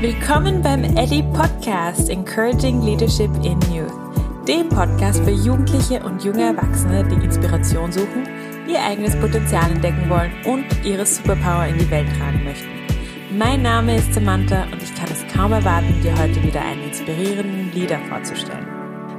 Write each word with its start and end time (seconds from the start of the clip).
Willkommen 0.00 0.62
beim 0.62 0.82
Ellie 0.96 1.22
Podcast 1.34 2.08
Encouraging 2.08 2.80
Leadership 2.80 3.30
in 3.44 3.60
Youth, 3.70 3.92
dem 4.48 4.66
Podcast 4.70 5.22
für 5.22 5.30
Jugendliche 5.30 6.02
und 6.02 6.24
junge 6.24 6.44
Erwachsene, 6.44 7.06
die 7.06 7.22
Inspiration 7.22 7.92
suchen, 7.92 8.26
ihr 8.66 8.80
eigenes 8.82 9.14
Potenzial 9.20 9.70
entdecken 9.70 10.08
wollen 10.08 10.32
und 10.46 10.64
ihre 10.86 11.04
Superpower 11.04 11.66
in 11.66 11.76
die 11.76 11.90
Welt 11.90 12.08
tragen 12.16 12.42
möchten. 12.44 12.70
Mein 13.36 13.60
Name 13.60 13.98
ist 13.98 14.14
Samantha 14.14 14.62
und 14.72 14.82
ich 14.82 14.94
kann 14.94 15.10
es 15.12 15.22
kaum 15.34 15.52
erwarten, 15.52 16.00
dir 16.00 16.16
heute 16.18 16.42
wieder 16.42 16.62
einen 16.62 16.84
inspirierenden 16.84 17.70
Leader 17.74 17.98
vorzustellen. 18.08 18.66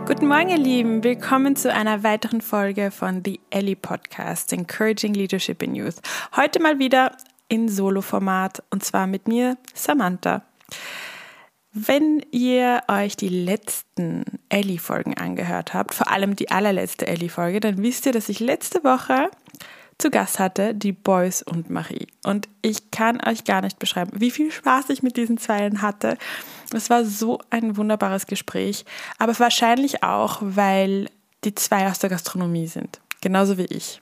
Guten 0.07 0.27
Morgen, 0.27 0.49
ihr 0.49 0.57
Lieben. 0.57 1.03
Willkommen 1.03 1.55
zu 1.55 1.71
einer 1.71 2.01
weiteren 2.01 2.41
Folge 2.41 2.89
von 2.89 3.21
The 3.23 3.39
Ellie 3.51 3.75
Podcast 3.75 4.51
Encouraging 4.51 5.13
Leadership 5.13 5.61
in 5.61 5.75
Youth. 5.75 6.01
Heute 6.35 6.59
mal 6.59 6.79
wieder 6.79 7.15
in 7.49 7.69
Solo-Format 7.69 8.63
und 8.71 8.83
zwar 8.83 9.05
mit 9.05 9.27
mir, 9.27 9.57
Samantha. 9.75 10.41
Wenn 11.73 12.25
ihr 12.31 12.81
euch 12.89 13.15
die 13.15 13.29
letzten 13.29 14.25
Ellie-Folgen 14.49 15.15
angehört 15.15 15.73
habt, 15.73 15.93
vor 15.93 16.11
allem 16.11 16.35
die 16.35 16.51
allerletzte 16.51 17.07
Ellie-Folge, 17.07 17.61
dann 17.61 17.81
wisst 17.81 18.05
ihr, 18.05 18.11
dass 18.11 18.27
ich 18.27 18.41
letzte 18.41 18.83
Woche 18.83 19.29
zu 20.01 20.09
Gast 20.09 20.39
hatte 20.39 20.73
die 20.73 20.91
Boys 20.91 21.43
und 21.43 21.69
Marie. 21.69 22.07
Und 22.25 22.49
ich 22.61 22.91
kann 22.91 23.21
euch 23.25 23.45
gar 23.45 23.61
nicht 23.61 23.79
beschreiben, 23.79 24.11
wie 24.15 24.31
viel 24.31 24.51
Spaß 24.51 24.89
ich 24.89 25.03
mit 25.03 25.15
diesen 25.15 25.37
Zweien 25.37 25.81
hatte. 25.81 26.17
Es 26.73 26.89
war 26.89 27.05
so 27.05 27.39
ein 27.51 27.77
wunderbares 27.77 28.25
Gespräch, 28.25 28.83
aber 29.19 29.37
wahrscheinlich 29.39 30.03
auch, 30.03 30.39
weil 30.41 31.07
die 31.43 31.55
zwei 31.55 31.87
aus 31.87 31.99
der 31.99 32.09
Gastronomie 32.09 32.67
sind, 32.67 32.99
genauso 33.21 33.57
wie 33.57 33.65
ich. 33.65 34.01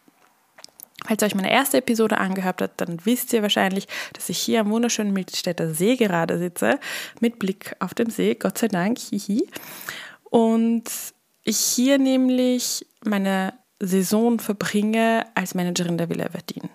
Falls 1.05 1.21
ihr 1.23 1.27
euch 1.27 1.35
meine 1.35 1.51
erste 1.51 1.77
Episode 1.77 2.17
angehört 2.17 2.61
habt, 2.61 2.81
dann 2.81 3.05
wisst 3.05 3.31
ihr 3.33 3.41
wahrscheinlich, 3.41 3.87
dass 4.13 4.29
ich 4.29 4.37
hier 4.37 4.61
am 4.61 4.69
wunderschönen 4.69 5.13
Milchstädter 5.13 5.73
See 5.73 5.95
gerade 5.95 6.37
sitze, 6.37 6.79
mit 7.19 7.39
Blick 7.39 7.75
auf 7.79 7.93
den 7.93 8.09
See, 8.09 8.35
Gott 8.35 8.57
sei 8.57 8.67
Dank, 8.67 8.99
hihi. 8.99 9.47
Und 10.23 10.83
ich 11.43 11.57
hier 11.57 11.97
nämlich 11.97 12.85
meine 13.03 13.53
Saison 13.79 14.39
verbringe 14.39 15.25
als 15.35 15.55
Managerin 15.55 15.97
der 15.97 16.09
Villa 16.09 16.29
Verdin. 16.29 16.69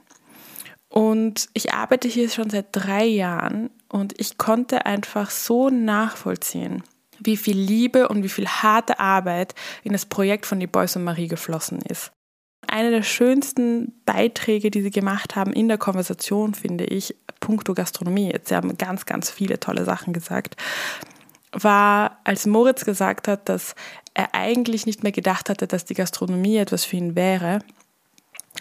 Und 0.88 1.48
ich 1.54 1.72
arbeite 1.74 2.08
hier 2.08 2.30
schon 2.30 2.50
seit 2.50 2.68
drei 2.72 3.04
Jahren 3.04 3.70
und 3.88 4.18
ich 4.18 4.38
konnte 4.38 4.86
einfach 4.86 5.30
so 5.30 5.68
nachvollziehen, 5.68 6.82
wie 7.18 7.36
viel 7.36 7.58
Liebe 7.58 8.08
und 8.08 8.22
wie 8.22 8.28
viel 8.28 8.46
harte 8.46 9.00
Arbeit 9.00 9.54
in 9.82 9.92
das 9.92 10.06
Projekt 10.06 10.46
von 10.46 10.60
die 10.60 10.66
Boys 10.66 10.96
und 10.96 11.04
Marie 11.04 11.28
geflossen 11.28 11.80
ist 11.82 12.12
einer 12.74 12.90
der 12.90 13.04
schönsten 13.04 13.92
Beiträge, 14.04 14.68
die 14.68 14.82
sie 14.82 14.90
gemacht 14.90 15.36
haben 15.36 15.52
in 15.52 15.68
der 15.68 15.78
Konversation, 15.78 16.54
finde 16.54 16.84
ich, 16.84 17.14
puncto 17.38 17.72
Gastronomie. 17.72 18.32
Jetzt, 18.32 18.48
sie 18.48 18.56
haben 18.56 18.76
ganz, 18.76 19.06
ganz 19.06 19.30
viele 19.30 19.60
tolle 19.60 19.84
Sachen 19.84 20.12
gesagt, 20.12 20.56
war, 21.52 22.18
als 22.24 22.46
Moritz 22.46 22.84
gesagt 22.84 23.28
hat, 23.28 23.48
dass 23.48 23.76
er 24.12 24.34
eigentlich 24.34 24.86
nicht 24.86 25.04
mehr 25.04 25.12
gedacht 25.12 25.50
hatte, 25.50 25.68
dass 25.68 25.84
die 25.84 25.94
Gastronomie 25.94 26.56
etwas 26.56 26.84
für 26.84 26.96
ihn 26.96 27.14
wäre, 27.14 27.60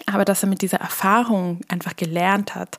aber 0.06 0.26
dass 0.26 0.44
er 0.44 0.50
mit 0.50 0.62
dieser 0.62 0.78
Erfahrung 0.78 1.62
einfach 1.68 1.96
gelernt 1.96 2.54
hat, 2.54 2.78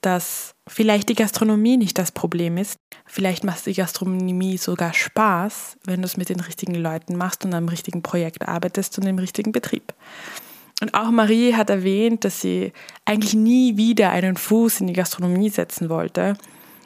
dass 0.00 0.54
vielleicht 0.68 1.08
die 1.08 1.16
Gastronomie 1.16 1.76
nicht 1.76 1.98
das 1.98 2.12
Problem 2.12 2.56
ist. 2.56 2.78
Vielleicht 3.04 3.42
macht 3.42 3.66
die 3.66 3.74
Gastronomie 3.74 4.58
sogar 4.58 4.94
Spaß, 4.94 5.76
wenn 5.86 6.02
du 6.02 6.06
es 6.06 6.16
mit 6.16 6.28
den 6.28 6.38
richtigen 6.38 6.76
Leuten 6.76 7.16
machst 7.16 7.44
und 7.44 7.52
am 7.52 7.66
richtigen 7.66 8.02
Projekt 8.04 8.46
arbeitest 8.46 8.96
und 8.98 9.06
im 9.06 9.18
richtigen 9.18 9.50
Betrieb. 9.50 9.92
Und 10.80 10.94
auch 10.94 11.10
Marie 11.10 11.54
hat 11.54 11.70
erwähnt, 11.70 12.24
dass 12.24 12.40
sie 12.40 12.72
eigentlich 13.04 13.34
nie 13.34 13.76
wieder 13.76 14.10
einen 14.10 14.36
Fuß 14.36 14.80
in 14.80 14.86
die 14.86 14.92
Gastronomie 14.92 15.50
setzen 15.50 15.88
wollte 15.88 16.36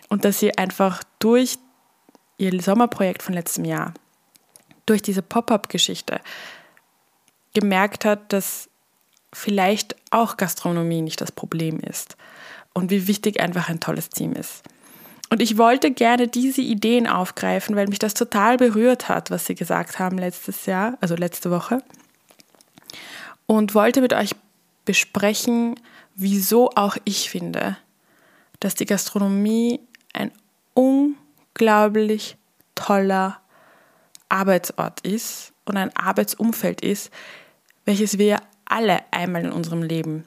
und 0.09 0.25
dass 0.25 0.39
sie 0.39 0.57
einfach 0.57 1.03
durch 1.19 1.59
ihr 2.39 2.59
Sommerprojekt 2.61 3.23
von 3.23 3.35
letztem 3.35 3.65
Jahr, 3.65 3.93
durch 4.87 5.03
diese 5.03 5.23
Pop-up-Geschichte 5.23 6.21
gemerkt 7.55 8.05
hat, 8.05 8.33
dass 8.33 8.71
vielleicht 9.35 9.97
auch 10.11 10.37
Gastronomie 10.37 11.03
nicht 11.03 11.21
das 11.21 11.33
Problem 11.33 11.79
ist 11.81 12.17
und 12.73 12.91
wie 12.91 13.07
wichtig 13.07 13.41
einfach 13.41 13.69
ein 13.69 13.81
tolles 13.81 14.09
Team 14.09 14.33
ist. 14.33 14.63
Und 15.31 15.41
ich 15.41 15.57
wollte 15.57 15.91
gerne 15.91 16.29
diese 16.29 16.61
Ideen 16.61 17.07
aufgreifen, 17.07 17.75
weil 17.75 17.89
mich 17.89 17.99
das 17.99 18.13
total 18.13 18.59
berührt 18.59 19.09
hat, 19.09 19.31
was 19.31 19.47
sie 19.47 19.55
gesagt 19.55 19.99
haben 19.99 20.19
letztes 20.19 20.67
Jahr, 20.67 20.99
also 21.01 21.15
letzte 21.15 21.51
Woche 21.51 21.83
und 23.53 23.75
wollte 23.75 24.01
mit 24.01 24.15
euch 24.15 24.35
besprechen, 24.87 25.79
wieso 26.15 26.71
auch 26.71 26.97
ich 27.05 27.29
finde, 27.29 27.77
dass 28.61 28.75
die 28.75 28.87
Gastronomie 28.87 29.79
ein 30.15 30.33
unglaublich 30.73 32.39
toller 32.75 33.43
Arbeitsort 34.31 35.01
ist 35.01 35.53
und 35.67 35.77
ein 35.77 35.95
Arbeitsumfeld 35.95 36.81
ist, 36.81 37.11
welches 37.85 38.17
wir 38.17 38.41
alle 38.65 39.01
einmal 39.11 39.45
in 39.45 39.53
unserem 39.53 39.83
Leben 39.83 40.25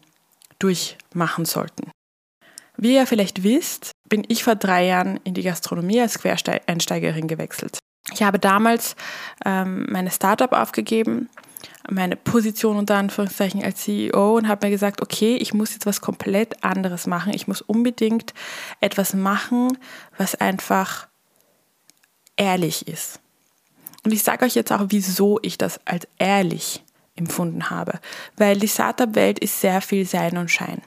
durchmachen 0.59 1.45
sollten. 1.45 1.89
Wie 2.77 2.93
ihr 2.93 3.07
vielleicht 3.07 3.41
wisst, 3.41 3.89
bin 4.07 4.23
ich 4.27 4.43
vor 4.43 4.53
drei 4.53 4.85
Jahren 4.85 5.19
in 5.23 5.33
die 5.33 5.41
Gastronomie 5.41 5.99
als 5.99 6.19
Quereinsteigerin 6.19 7.27
gewechselt. 7.27 7.79
Ich 8.13 8.23
habe 8.23 8.39
damals 8.39 8.95
ähm, 9.45 9.87
meine 9.89 10.11
Startup 10.11 10.51
aufgegeben 10.51 11.29
meine 11.89 12.15
Position 12.15 12.77
unter 12.77 12.95
Anführungszeichen 12.95 13.63
als 13.63 13.83
CEO 13.83 14.37
und 14.37 14.47
habe 14.47 14.65
mir 14.65 14.71
gesagt, 14.71 15.01
okay, 15.01 15.35
ich 15.35 15.53
muss 15.53 15.73
jetzt 15.73 15.85
was 15.85 16.01
komplett 16.01 16.63
anderes 16.63 17.07
machen. 17.07 17.33
Ich 17.33 17.47
muss 17.47 17.61
unbedingt 17.61 18.33
etwas 18.81 19.13
machen, 19.13 19.77
was 20.17 20.35
einfach 20.35 21.07
ehrlich 22.37 22.87
ist. 22.87 23.19
Und 24.03 24.11
ich 24.11 24.23
sage 24.23 24.45
euch 24.45 24.55
jetzt 24.55 24.71
auch, 24.71 24.85
wieso 24.89 25.39
ich 25.41 25.57
das 25.57 25.79
als 25.85 26.07
ehrlich 26.17 26.83
empfunden 27.15 27.69
habe. 27.69 27.99
Weil 28.37 28.59
die 28.59 28.67
Startup-Welt 28.67 29.39
ist 29.39 29.61
sehr 29.61 29.81
viel 29.81 30.05
Sein 30.05 30.37
und 30.37 30.51
Schein 30.51 30.81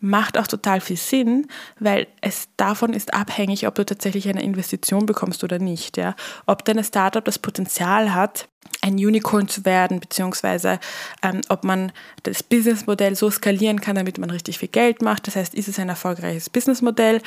macht 0.00 0.38
auch 0.38 0.46
total 0.46 0.80
viel 0.80 0.96
Sinn, 0.96 1.46
weil 1.78 2.06
es 2.20 2.48
davon 2.56 2.92
ist 2.92 3.14
abhängig, 3.14 3.66
ob 3.66 3.74
du 3.74 3.84
tatsächlich 3.84 4.28
eine 4.28 4.42
Investition 4.42 5.06
bekommst 5.06 5.44
oder 5.44 5.58
nicht. 5.58 5.96
Ja? 5.96 6.14
Ob 6.46 6.64
deine 6.64 6.84
Startup 6.84 7.24
das 7.24 7.38
Potenzial 7.38 8.14
hat, 8.14 8.48
ein 8.82 8.94
Unicorn 8.94 9.48
zu 9.48 9.64
werden, 9.64 10.00
beziehungsweise 10.00 10.80
ähm, 11.22 11.40
ob 11.48 11.64
man 11.64 11.92
das 12.22 12.42
Businessmodell 12.42 13.14
so 13.14 13.30
skalieren 13.30 13.80
kann, 13.80 13.96
damit 13.96 14.18
man 14.18 14.30
richtig 14.30 14.58
viel 14.58 14.68
Geld 14.68 15.02
macht. 15.02 15.26
Das 15.26 15.36
heißt, 15.36 15.54
ist 15.54 15.68
es 15.68 15.78
ein 15.78 15.88
erfolgreiches 15.88 16.48
Businessmodell? 16.48 17.20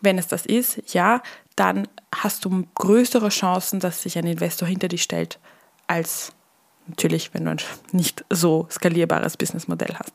Wenn 0.00 0.18
es 0.18 0.28
das 0.28 0.46
ist, 0.46 0.94
ja, 0.94 1.22
dann 1.56 1.88
hast 2.14 2.44
du 2.44 2.66
größere 2.74 3.28
Chancen, 3.28 3.80
dass 3.80 4.02
sich 4.02 4.18
ein 4.18 4.26
Investor 4.26 4.68
hinter 4.68 4.88
dich 4.88 5.02
stellt, 5.02 5.38
als 5.86 6.32
natürlich, 6.86 7.34
wenn 7.34 7.44
du 7.44 7.52
ein 7.52 7.58
nicht 7.92 8.24
so 8.30 8.66
skalierbares 8.70 9.36
Businessmodell 9.36 9.94
hast. 9.98 10.12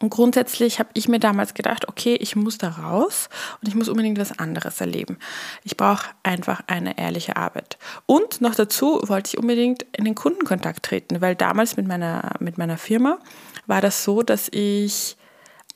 Und 0.00 0.10
grundsätzlich 0.10 0.80
habe 0.80 0.90
ich 0.94 1.08
mir 1.08 1.20
damals 1.20 1.54
gedacht, 1.54 1.88
okay, 1.88 2.16
ich 2.16 2.36
muss 2.36 2.58
da 2.58 2.68
raus 2.68 3.28
und 3.60 3.68
ich 3.68 3.74
muss 3.74 3.88
unbedingt 3.88 4.18
was 4.18 4.38
anderes 4.38 4.80
erleben. 4.80 5.18
Ich 5.62 5.76
brauche 5.76 6.10
einfach 6.22 6.62
eine 6.66 6.98
ehrliche 6.98 7.36
Arbeit. 7.36 7.78
Und 8.06 8.40
noch 8.40 8.54
dazu 8.54 9.00
wollte 9.04 9.28
ich 9.28 9.38
unbedingt 9.38 9.84
in 9.92 10.04
den 10.04 10.14
Kundenkontakt 10.14 10.82
treten, 10.82 11.20
weil 11.20 11.36
damals 11.36 11.76
mit 11.76 11.86
meiner, 11.86 12.32
mit 12.40 12.58
meiner 12.58 12.76
Firma 12.76 13.18
war 13.66 13.80
das 13.80 14.04
so, 14.04 14.22
dass 14.22 14.48
ich 14.50 15.16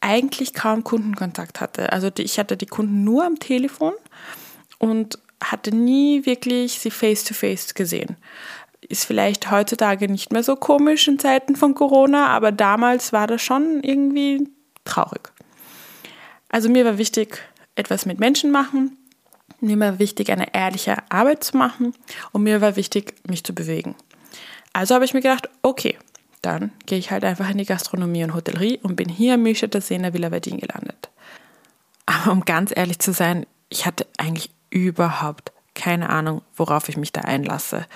eigentlich 0.01 0.53
kaum 0.53 0.85
Kundenkontakt 0.85 1.61
hatte. 1.61 1.93
Also 1.93 2.11
ich 2.19 2.39
hatte 2.39 2.57
die 2.57 2.67
Kunden 2.67 3.05
nur 3.05 3.25
am 3.25 3.39
Telefon 3.39 3.95
und 4.79 5.19
hatte 5.43 5.75
nie 5.75 6.27
wirklich 6.27 6.81
sie 6.81 6.91
face-to-face 6.91 7.69
-face 7.69 7.75
gesehen 7.75 8.17
ist 8.81 9.05
vielleicht 9.05 9.51
heutzutage 9.51 10.09
nicht 10.09 10.33
mehr 10.33 10.43
so 10.43 10.57
komisch 10.57 11.09
in 11.09 11.19
Zeiten 11.19 11.57
von 11.57 11.75
Corona, 11.75 12.29
aber 12.29 12.53
damals 12.53 13.13
war 13.13 13.27
das 13.27 13.43
schon 13.43 13.83
irgendwie 13.83 14.49
traurig. 14.85 15.31
Also 16.49 16.69
mir 16.69 16.85
war 16.85 16.99
wichtig, 16.99 17.43
etwas 17.75 18.07
mit 18.07 18.19
Menschen 18.21 18.51
machen. 18.51 18.97
Mir 19.61 19.79
war 19.81 19.99
wichtig, 19.99 20.31
eine 20.31 20.55
ehrliche 20.55 20.97
Arbeit 21.11 21.43
zu 21.45 21.57
machen 21.57 21.93
und 22.33 22.43
mir 22.45 22.61
war 22.61 22.77
wichtig, 22.77 23.15
mich 23.29 23.45
zu 23.45 23.55
bewegen. 23.55 23.97
Also 24.73 24.95
habe 24.95 25.05
ich 25.05 25.15
mir 25.15 25.21
gedacht, 25.21 25.49
okay, 25.63 25.99
dann 26.43 26.71
gehe 26.87 26.99
ich 26.99 27.11
halt 27.11 27.25
einfach 27.25 27.51
in 27.51 27.59
die 27.59 27.65
Gastronomie 27.65 28.23
und 28.23 28.35
Hotellerie 28.35 28.79
und 28.83 28.97
bin 28.97 29.09
hier 29.09 29.35
am 29.35 29.43
Milchstädter 29.43 29.81
See 29.81 29.97
in 29.97 30.03
der 30.03 30.15
Villa 30.15 30.31
Verdin 30.31 30.59
gelandet. 30.59 31.11
Aber 32.07 32.33
um 32.33 32.45
ganz 32.45 32.73
ehrlich 32.75 33.01
zu 33.01 33.13
sein, 33.13 33.45
ich 33.69 33.85
hatte 33.85 34.07
eigentlich 34.17 34.51
überhaupt 34.71 35.53
keine 35.75 36.09
Ahnung, 36.09 36.43
worauf 36.57 36.89
ich 36.89 36.97
mich 36.97 37.13
da 37.13 37.23
einlasse 37.23 37.87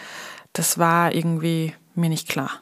das 0.52 0.78
war 0.78 1.14
irgendwie 1.14 1.74
mir 1.94 2.08
nicht 2.08 2.28
klar. 2.28 2.60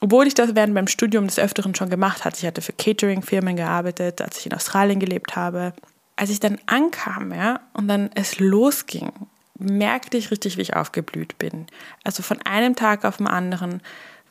Obwohl 0.00 0.26
ich 0.26 0.34
das 0.34 0.54
während 0.54 0.74
meinem 0.74 0.88
Studium 0.88 1.26
des 1.26 1.38
Öfteren 1.38 1.74
schon 1.74 1.88
gemacht 1.88 2.24
hatte. 2.24 2.38
Ich 2.38 2.46
hatte 2.46 2.60
für 2.60 2.72
Catering-Firmen 2.72 3.56
gearbeitet, 3.56 4.20
als 4.20 4.38
ich 4.38 4.46
in 4.46 4.52
Australien 4.52 5.00
gelebt 5.00 5.36
habe. 5.36 5.72
Als 6.16 6.30
ich 6.30 6.40
dann 6.40 6.58
ankam, 6.66 7.32
ja, 7.32 7.60
und 7.72 7.88
dann 7.88 8.10
es 8.14 8.38
losging, 8.38 9.12
merkte 9.58 10.16
ich 10.16 10.30
richtig, 10.30 10.56
wie 10.56 10.62
ich 10.62 10.76
aufgeblüht 10.76 11.38
bin. 11.38 11.66
Also 12.04 12.22
von 12.22 12.40
einem 12.42 12.76
Tag 12.76 13.04
auf 13.04 13.16
den 13.16 13.26
anderen 13.26 13.80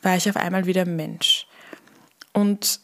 war 0.01 0.15
ich 0.15 0.29
auf 0.29 0.37
einmal 0.37 0.65
wieder 0.65 0.85
Mensch. 0.85 1.47
Und 2.33 2.79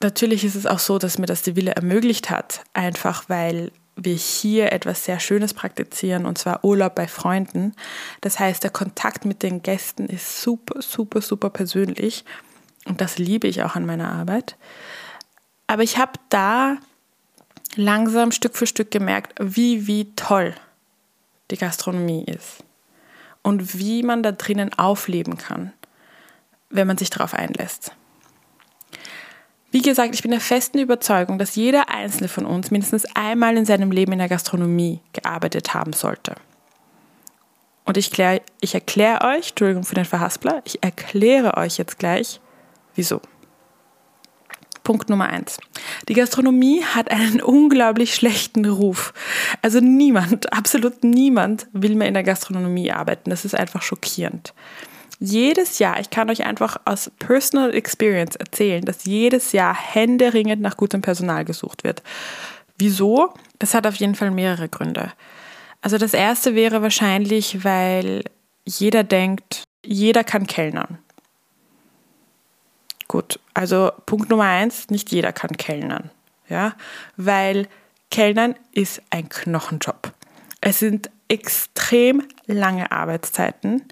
natürlich 0.00 0.44
ist 0.44 0.54
es 0.54 0.66
auch 0.66 0.78
so, 0.78 0.98
dass 0.98 1.18
mir 1.18 1.26
das 1.26 1.42
die 1.42 1.56
Wille 1.56 1.72
ermöglicht 1.72 2.30
hat, 2.30 2.62
einfach 2.72 3.28
weil 3.28 3.72
wir 4.04 4.14
hier 4.14 4.72
etwas 4.72 5.04
sehr 5.04 5.20
Schönes 5.20 5.54
praktizieren, 5.54 6.26
und 6.26 6.38
zwar 6.38 6.64
Urlaub 6.64 6.94
bei 6.94 7.06
Freunden. 7.06 7.74
Das 8.20 8.38
heißt, 8.38 8.62
der 8.62 8.70
Kontakt 8.70 9.24
mit 9.24 9.42
den 9.42 9.62
Gästen 9.62 10.06
ist 10.06 10.42
super, 10.42 10.82
super, 10.82 11.20
super 11.20 11.50
persönlich. 11.50 12.24
Und 12.86 13.00
das 13.00 13.18
liebe 13.18 13.46
ich 13.46 13.62
auch 13.62 13.76
an 13.76 13.86
meiner 13.86 14.10
Arbeit. 14.10 14.56
Aber 15.66 15.82
ich 15.82 15.98
habe 15.98 16.12
da 16.30 16.76
langsam 17.76 18.32
Stück 18.32 18.56
für 18.56 18.66
Stück 18.66 18.90
gemerkt, 18.90 19.34
wie, 19.40 19.86
wie 19.86 20.12
toll 20.16 20.54
die 21.50 21.56
Gastronomie 21.56 22.24
ist. 22.24 22.64
Und 23.42 23.78
wie 23.78 24.02
man 24.02 24.22
da 24.22 24.32
drinnen 24.32 24.72
aufleben 24.74 25.38
kann, 25.38 25.72
wenn 26.68 26.86
man 26.86 26.98
sich 26.98 27.10
darauf 27.10 27.34
einlässt. 27.34 27.94
Wie 29.72 29.82
gesagt, 29.82 30.14
ich 30.14 30.22
bin 30.22 30.32
der 30.32 30.40
festen 30.40 30.80
Überzeugung, 30.80 31.38
dass 31.38 31.54
jeder 31.54 31.88
einzelne 31.90 32.28
von 32.28 32.44
uns 32.44 32.72
mindestens 32.72 33.04
einmal 33.14 33.56
in 33.56 33.64
seinem 33.64 33.92
Leben 33.92 34.12
in 34.12 34.18
der 34.18 34.28
Gastronomie 34.28 35.00
gearbeitet 35.12 35.74
haben 35.74 35.92
sollte. 35.92 36.34
Und 37.84 37.96
ich, 37.96 38.10
klär, 38.10 38.40
ich 38.60 38.74
erkläre 38.74 39.24
euch, 39.24 39.50
Entschuldigung 39.50 39.84
für 39.84 39.94
den 39.94 40.04
Verhaspler, 40.04 40.60
ich 40.64 40.82
erkläre 40.82 41.56
euch 41.56 41.78
jetzt 41.78 41.98
gleich, 41.98 42.40
wieso. 42.96 43.20
Punkt 44.82 45.08
Nummer 45.08 45.28
eins. 45.28 45.58
Die 46.08 46.14
Gastronomie 46.14 46.82
hat 46.82 47.10
einen 47.12 47.40
unglaublich 47.40 48.14
schlechten 48.14 48.64
Ruf. 48.64 49.12
Also 49.62 49.78
niemand, 49.78 50.52
absolut 50.52 51.04
niemand 51.04 51.68
will 51.72 51.94
mehr 51.94 52.08
in 52.08 52.14
der 52.14 52.24
Gastronomie 52.24 52.90
arbeiten. 52.90 53.30
Das 53.30 53.44
ist 53.44 53.54
einfach 53.54 53.82
schockierend 53.82 54.52
jedes 55.20 55.78
Jahr, 55.78 56.00
ich 56.00 56.10
kann 56.10 56.30
euch 56.30 56.44
einfach 56.44 56.78
aus 56.86 57.10
Personal 57.18 57.74
Experience 57.74 58.36
erzählen, 58.36 58.84
dass 58.84 59.04
jedes 59.04 59.52
Jahr 59.52 59.74
händeringend 59.74 60.62
nach 60.62 60.76
gutem 60.76 61.02
Personal 61.02 61.44
gesucht 61.44 61.84
wird. 61.84 62.02
Wieso? 62.78 63.34
Das 63.58 63.74
hat 63.74 63.86
auf 63.86 63.96
jeden 63.96 64.14
Fall 64.14 64.30
mehrere 64.30 64.68
Gründe. 64.68 65.12
Also 65.82 65.98
das 65.98 66.14
erste 66.14 66.54
wäre 66.54 66.82
wahrscheinlich, 66.82 67.64
weil 67.64 68.24
jeder 68.64 69.04
denkt, 69.04 69.64
jeder 69.84 70.24
kann 70.24 70.46
kellnern. 70.46 70.98
Gut, 73.06 73.40
also 73.54 73.92
Punkt 74.06 74.30
Nummer 74.30 74.44
eins, 74.44 74.88
nicht 74.88 75.10
jeder 75.10 75.32
kann 75.32 75.56
kellnern. 75.56 76.10
Ja, 76.48 76.74
weil 77.16 77.68
Kellnern 78.10 78.56
ist 78.72 79.02
ein 79.10 79.28
Knochenjob. 79.28 80.12
Es 80.60 80.78
sind 80.80 81.10
extrem 81.28 82.22
lange 82.46 82.90
Arbeitszeiten. 82.90 83.84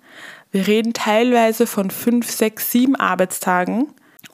Wir 0.51 0.67
reden 0.67 0.93
teilweise 0.93 1.67
von 1.67 1.91
fünf, 1.91 2.31
sechs, 2.31 2.71
sieben 2.71 2.97
Arbeitstagen 2.97 3.89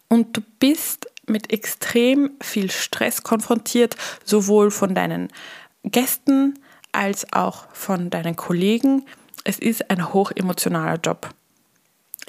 und 0.08 0.36
du 0.36 0.40
bist 0.60 1.06
mit 1.26 1.52
extrem 1.52 2.32
viel 2.40 2.70
Stress 2.70 3.22
konfrontiert, 3.22 3.96
sowohl 4.24 4.70
von 4.70 4.94
deinen 4.94 5.28
Gästen 5.84 6.58
als 6.92 7.32
auch 7.32 7.66
von 7.72 8.10
deinen 8.10 8.36
Kollegen. 8.36 9.04
Es 9.42 9.58
ist 9.58 9.90
ein 9.90 10.12
hochemotionaler 10.12 11.00
Job. 11.02 11.30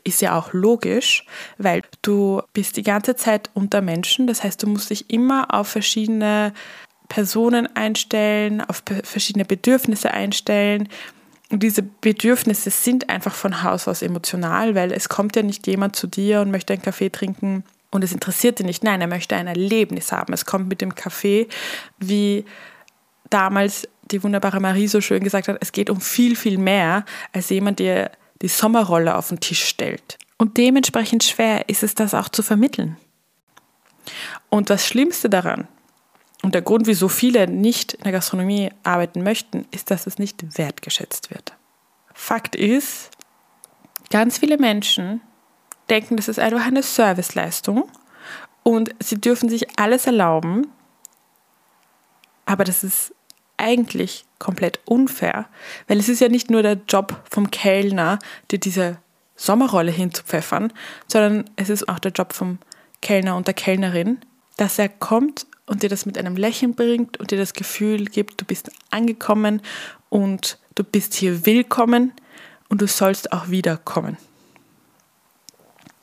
Ist 0.04 0.22
ja 0.22 0.38
auch 0.38 0.54
logisch, 0.54 1.26
weil 1.58 1.82
du 2.02 2.42
bist 2.54 2.78
die 2.78 2.84
ganze 2.84 3.16
Zeit 3.16 3.50
unter 3.54 3.82
Menschen. 3.82 4.28
Das 4.28 4.44
heißt, 4.44 4.62
du 4.62 4.68
musst 4.68 4.90
dich 4.90 5.10
immer 5.10 5.54
auf 5.54 5.68
verschiedene 5.68 6.54
Personen 7.08 7.74
einstellen, 7.76 8.62
auf 8.62 8.84
verschiedene 9.04 9.46
Bedürfnisse 9.46 10.12
einstellen. 10.12 10.90
Und 11.52 11.62
diese 11.62 11.84
Bedürfnisse 11.84 12.72
sind 12.72 13.10
einfach 13.10 13.36
von 13.36 13.64
Haus 13.64 13.88
aus 13.88 14.02
emotional, 14.02 14.74
weil 14.74 14.92
es 14.92 15.10
kommt 15.10 15.36
ja 15.36 15.44
nicht 15.44 15.68
jemand 15.68 15.96
zu 15.96 16.08
dir 16.08 16.42
und 16.42 16.52
möchte 16.52 16.74
einen 16.74 16.82
Kaffee 16.82 17.10
trinken 17.10 17.64
und 17.92 18.04
es 18.04 18.12
interessiert 18.12 18.60
ihn 18.60 18.66
nicht. 18.66 18.84
Nein, 18.84 19.02
er 19.02 19.08
möchte 19.08 19.36
ein 19.36 19.48
Erlebnis 19.48 20.12
haben. 20.12 20.34
Es 20.34 20.46
kommt 20.46 20.68
mit 20.68 20.82
dem 20.82 20.96
Kaffee, 20.96 21.48
wie 22.00 22.46
damals 23.30 23.88
die 24.12 24.22
wunderbare 24.24 24.60
Marie 24.60 24.88
so 24.88 25.02
schön 25.02 25.24
gesagt 25.24 25.48
hat, 25.48 25.58
es 25.62 25.72
geht 25.72 25.90
um 25.90 26.02
viel, 26.02 26.36
viel 26.36 26.58
mehr 26.58 27.06
als 27.32 27.50
jemand, 27.50 27.80
der 27.80 28.12
die 28.42 28.48
Sommerrolle 28.48 29.16
auf 29.16 29.30
den 29.30 29.40
Tisch 29.40 29.64
stellt. 29.64 30.18
Und 30.38 30.58
dementsprechend 30.58 31.24
schwer 31.24 31.70
ist 31.70 31.84
es, 31.84 31.96
das 31.96 32.14
auch 32.14 32.30
zu 32.30 32.44
vermitteln. 32.44 32.98
Und 34.50 34.70
das 34.70 34.86
Schlimmste 34.86 35.30
daran, 35.30 35.68
und 36.42 36.54
der 36.54 36.62
Grund, 36.62 36.88
wieso 36.88 37.08
viele 37.08 37.48
nicht 37.48 37.94
in 37.94 38.04
der 38.04 38.12
Gastronomie 38.12 38.72
arbeiten 38.84 39.24
möchten, 39.24 39.66
ist, 39.72 39.92
dass 39.92 40.08
es 40.08 40.20
nicht 40.20 40.58
wertgeschätzt 40.58 41.32
wird. 41.32 41.54
Fakt 42.14 42.56
ist, 42.56 43.10
ganz 44.10 44.38
viele 44.38 44.58
Menschen 44.58 45.22
denken, 45.90 46.18
das 46.18 46.28
ist 46.28 46.40
einfach 46.40 46.66
eine 46.66 46.84
Serviceleistung 46.84 47.90
und 48.64 48.94
sie 49.00 49.20
dürfen 49.20 49.50
sich 49.50 49.80
alles 49.80 50.06
erlauben, 50.06 50.68
aber 52.46 52.64
das 52.64 52.84
ist 52.84 53.14
eigentlich 53.58 54.26
komplett 54.40 54.80
unfair, 54.86 55.48
weil 55.88 56.00
es 56.00 56.10
ist 56.10 56.20
ja 56.20 56.30
nicht 56.30 56.50
nur 56.50 56.62
der 56.62 56.80
Job 56.88 57.22
vom 57.30 57.52
Kellner, 57.52 58.20
dir 58.52 58.60
diese 58.60 58.98
Sommerrolle 59.36 59.92
hinzupfeffern, 59.92 60.72
sondern 61.08 61.50
es 61.56 61.70
ist 61.70 61.88
auch 61.90 62.00
der 62.00 62.12
Job 62.12 62.34
vom 62.34 62.60
Kellner 63.02 63.36
und 63.36 63.48
der 63.48 63.54
Kellnerin, 63.54 64.20
dass 64.58 64.80
er 64.80 64.90
kommt 64.90 65.46
und 65.66 65.84
dir 65.84 65.90
das 65.90 66.06
mit 66.06 66.18
einem 66.18 66.36
Lächeln 66.36 66.76
bringt 66.76 67.18
und 67.18 67.32
dir 67.32 67.38
das 67.38 67.54
Gefühl 67.54 68.06
gibt, 68.06 68.42
du 68.42 68.46
bist 68.46 68.72
angekommen 68.92 69.62
und 70.10 70.58
du 70.76 70.84
bist 70.84 71.14
hier 71.14 71.46
willkommen 71.46 72.14
und 72.70 72.82
du 72.82 72.88
sollst 72.88 73.32
auch 73.32 73.50
wiederkommen. 73.50 74.18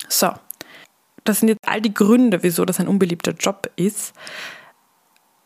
So, 0.08 0.30
das 1.24 1.40
sind 1.40 1.48
jetzt 1.48 1.66
all 1.66 1.80
die 1.80 1.94
Gründe, 1.94 2.42
wieso 2.42 2.64
das 2.64 2.80
ein 2.80 2.88
unbeliebter 2.88 3.32
Job 3.32 3.70
ist. 3.76 4.12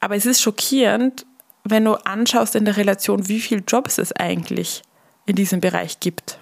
Aber 0.00 0.16
es 0.16 0.26
ist 0.26 0.40
schockierend, 0.40 1.26
wenn 1.64 1.84
du 1.84 1.94
anschaust 1.94 2.54
in 2.54 2.64
der 2.64 2.76
Relation, 2.76 3.28
wie 3.28 3.40
viele 3.40 3.62
Jobs 3.66 3.98
es 3.98 4.12
eigentlich 4.12 4.82
in 5.26 5.36
diesem 5.36 5.60
Bereich 5.60 6.00
gibt. 6.00 6.38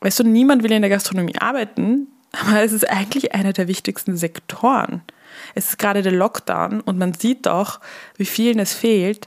Weißt 0.00 0.18
du, 0.20 0.24
niemand 0.24 0.62
will 0.62 0.72
in 0.72 0.82
der 0.82 0.90
Gastronomie 0.90 1.38
arbeiten, 1.38 2.08
aber 2.32 2.62
es 2.62 2.72
ist 2.72 2.88
eigentlich 2.88 3.34
einer 3.34 3.52
der 3.52 3.68
wichtigsten 3.68 4.16
Sektoren. 4.16 5.02
Es 5.56 5.70
ist 5.70 5.78
gerade 5.78 6.02
der 6.02 6.12
Lockdown 6.12 6.82
und 6.82 6.98
man 6.98 7.14
sieht 7.14 7.46
doch, 7.46 7.80
wie 8.16 8.26
vielen 8.26 8.58
es 8.58 8.74
fehlt, 8.74 9.26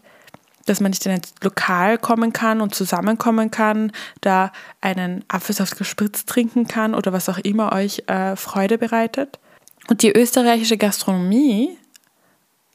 dass 0.68 0.80
man 0.80 0.92
nicht 0.92 1.08
in 1.08 1.12
ein 1.12 1.24
Lokal 1.42 1.98
kommen 1.98 2.34
kann 2.34 2.62
und 2.62 2.76
zusammenkommen 2.76 3.50
kann, 3.50 3.92
da 4.22 4.52
einen 4.80 5.26
Apfelsaft 5.28 5.76
gespritzt 5.78 6.30
trinken 6.30 6.68
kann 6.68 6.94
oder 6.94 7.14
was 7.14 7.30
auch 7.30 7.40
immer 7.40 7.74
euch 7.74 8.04
äh, 8.06 8.36
Freude 8.36 8.78
bereitet. 8.78 9.40
Und 9.88 10.04
die 10.04 10.16
österreichische 10.16 10.78
Gastronomie 10.78 11.80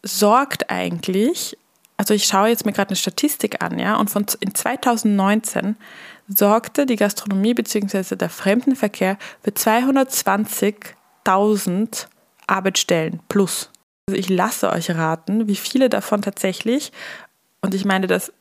sorgt 0.03 0.69
eigentlich, 0.69 1.57
also 1.97 2.13
ich 2.13 2.25
schaue 2.25 2.49
jetzt 2.49 2.67
mir 2.67 2.73
gerade 2.73 2.91
eine 2.91 2.97
Statistik 2.97 3.63
an, 3.63 3.79
ja, 3.79 3.95
und 3.95 4.11
von 4.11 4.27
in 4.41 4.53
2019 4.53 5.77
sorgte 6.27 6.87
die 6.87 6.97
Gastronomie 6.97 7.55
bzw. 7.55 8.17
der 8.17 8.31
Fremdenverkehr 8.31 9.17
für 9.45 9.53
220.000 9.53 12.09
Arbeitsstellen 12.47 13.21
plus. 13.29 13.71
Also 14.07 14.19
ich 14.19 14.29
lasse 14.29 14.71
euch 14.71 14.91
raten, 14.91 15.49
wie 15.49 15.57
viele 15.57 15.89
davon 15.89 16.23
tatsächlich, 16.23 16.93
und 17.61 17.75
ich 17.75 17.85
meine 17.85 18.07
das 18.07 18.33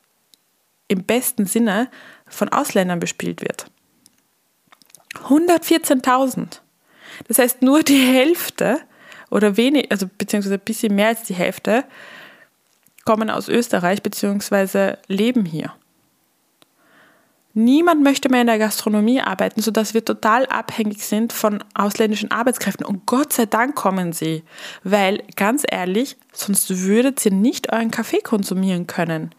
im 0.87 1.03
besten 1.03 1.45
Sinne, 1.45 1.89
von 2.27 2.49
Ausländern 2.49 2.99
bespielt 2.99 3.41
wird. 3.41 3.67
114.000. 5.27 6.59
Das 7.27 7.39
heißt, 7.39 7.61
nur 7.61 7.83
die 7.83 8.01
Hälfte 8.01 8.79
oder 9.29 9.55
wenig, 9.57 9.91
also 9.91 10.09
beziehungsweise 10.17 10.55
ein 10.55 10.61
bisschen 10.61 10.95
mehr 10.95 11.07
als 11.07 11.23
die 11.23 11.35
Hälfte 11.35 11.85
kommen 13.05 13.29
aus 13.29 13.47
Österreich 13.49 14.01
beziehungsweise 14.01 14.97
leben 15.07 15.45
hier. 15.45 15.73
Niemand 17.55 18.01
möchte 18.03 18.29
mehr 18.29 18.41
in 18.41 18.47
der 18.47 18.57
Gastronomie 18.57 19.21
arbeiten, 19.21 19.61
sodass 19.61 19.93
wir 19.93 20.03
total 20.03 20.47
abhängig 20.47 21.05
sind 21.05 21.31
von 21.31 21.63
ausländischen 21.75 22.31
Arbeitskräften. 22.31 22.83
Und 22.83 23.05
Gott 23.05 23.31
sei 23.31 23.45
Dank 23.45 23.75
kommen 23.75 24.11
sie. 24.11 24.43
Weil, 24.83 25.23
ganz 25.35 25.63
ehrlich, 25.69 26.17
sonst 26.31 26.83
würdet 26.83 27.23
ihr 27.23 27.31
nicht 27.31 27.71
euren 27.71 27.91
Kaffee 27.91 28.21
konsumieren 28.21 28.87
können 28.87 29.35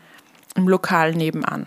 im 0.54 0.68
Lokal 0.68 1.12
nebenan. 1.14 1.66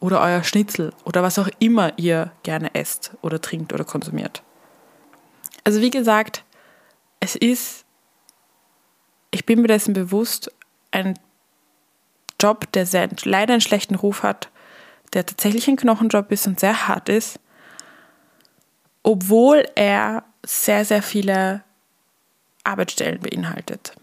Oder 0.00 0.22
euer 0.22 0.44
Schnitzel 0.44 0.94
oder 1.04 1.22
was 1.22 1.38
auch 1.38 1.48
immer 1.58 1.92
ihr 1.98 2.32
gerne 2.42 2.74
esst 2.74 3.12
oder 3.20 3.40
trinkt 3.40 3.74
oder 3.74 3.84
konsumiert. 3.84 4.42
Also 5.62 5.82
wie 5.82 5.90
gesagt, 5.90 6.42
es 7.20 7.36
ist, 7.36 7.84
ich 9.30 9.44
bin 9.44 9.60
mir 9.60 9.68
dessen 9.68 9.92
bewusst, 9.92 10.50
ein 10.90 11.18
Job, 12.40 12.72
der 12.72 12.86
sehr, 12.86 13.10
leider 13.24 13.52
einen 13.52 13.60
schlechten 13.60 13.94
Ruf 13.94 14.22
hat 14.22 14.48
der 15.12 15.26
tatsächlich 15.26 15.68
ein 15.68 15.76
Knochenjob 15.76 16.30
ist 16.32 16.46
und 16.46 16.60
sehr 16.60 16.88
hart 16.88 17.08
ist, 17.08 17.38
obwohl 19.02 19.66
er 19.74 20.24
sehr, 20.44 20.84
sehr 20.84 21.02
viele 21.02 21.62
Arbeitsstellen 22.64 23.20
beinhaltet. 23.20 23.94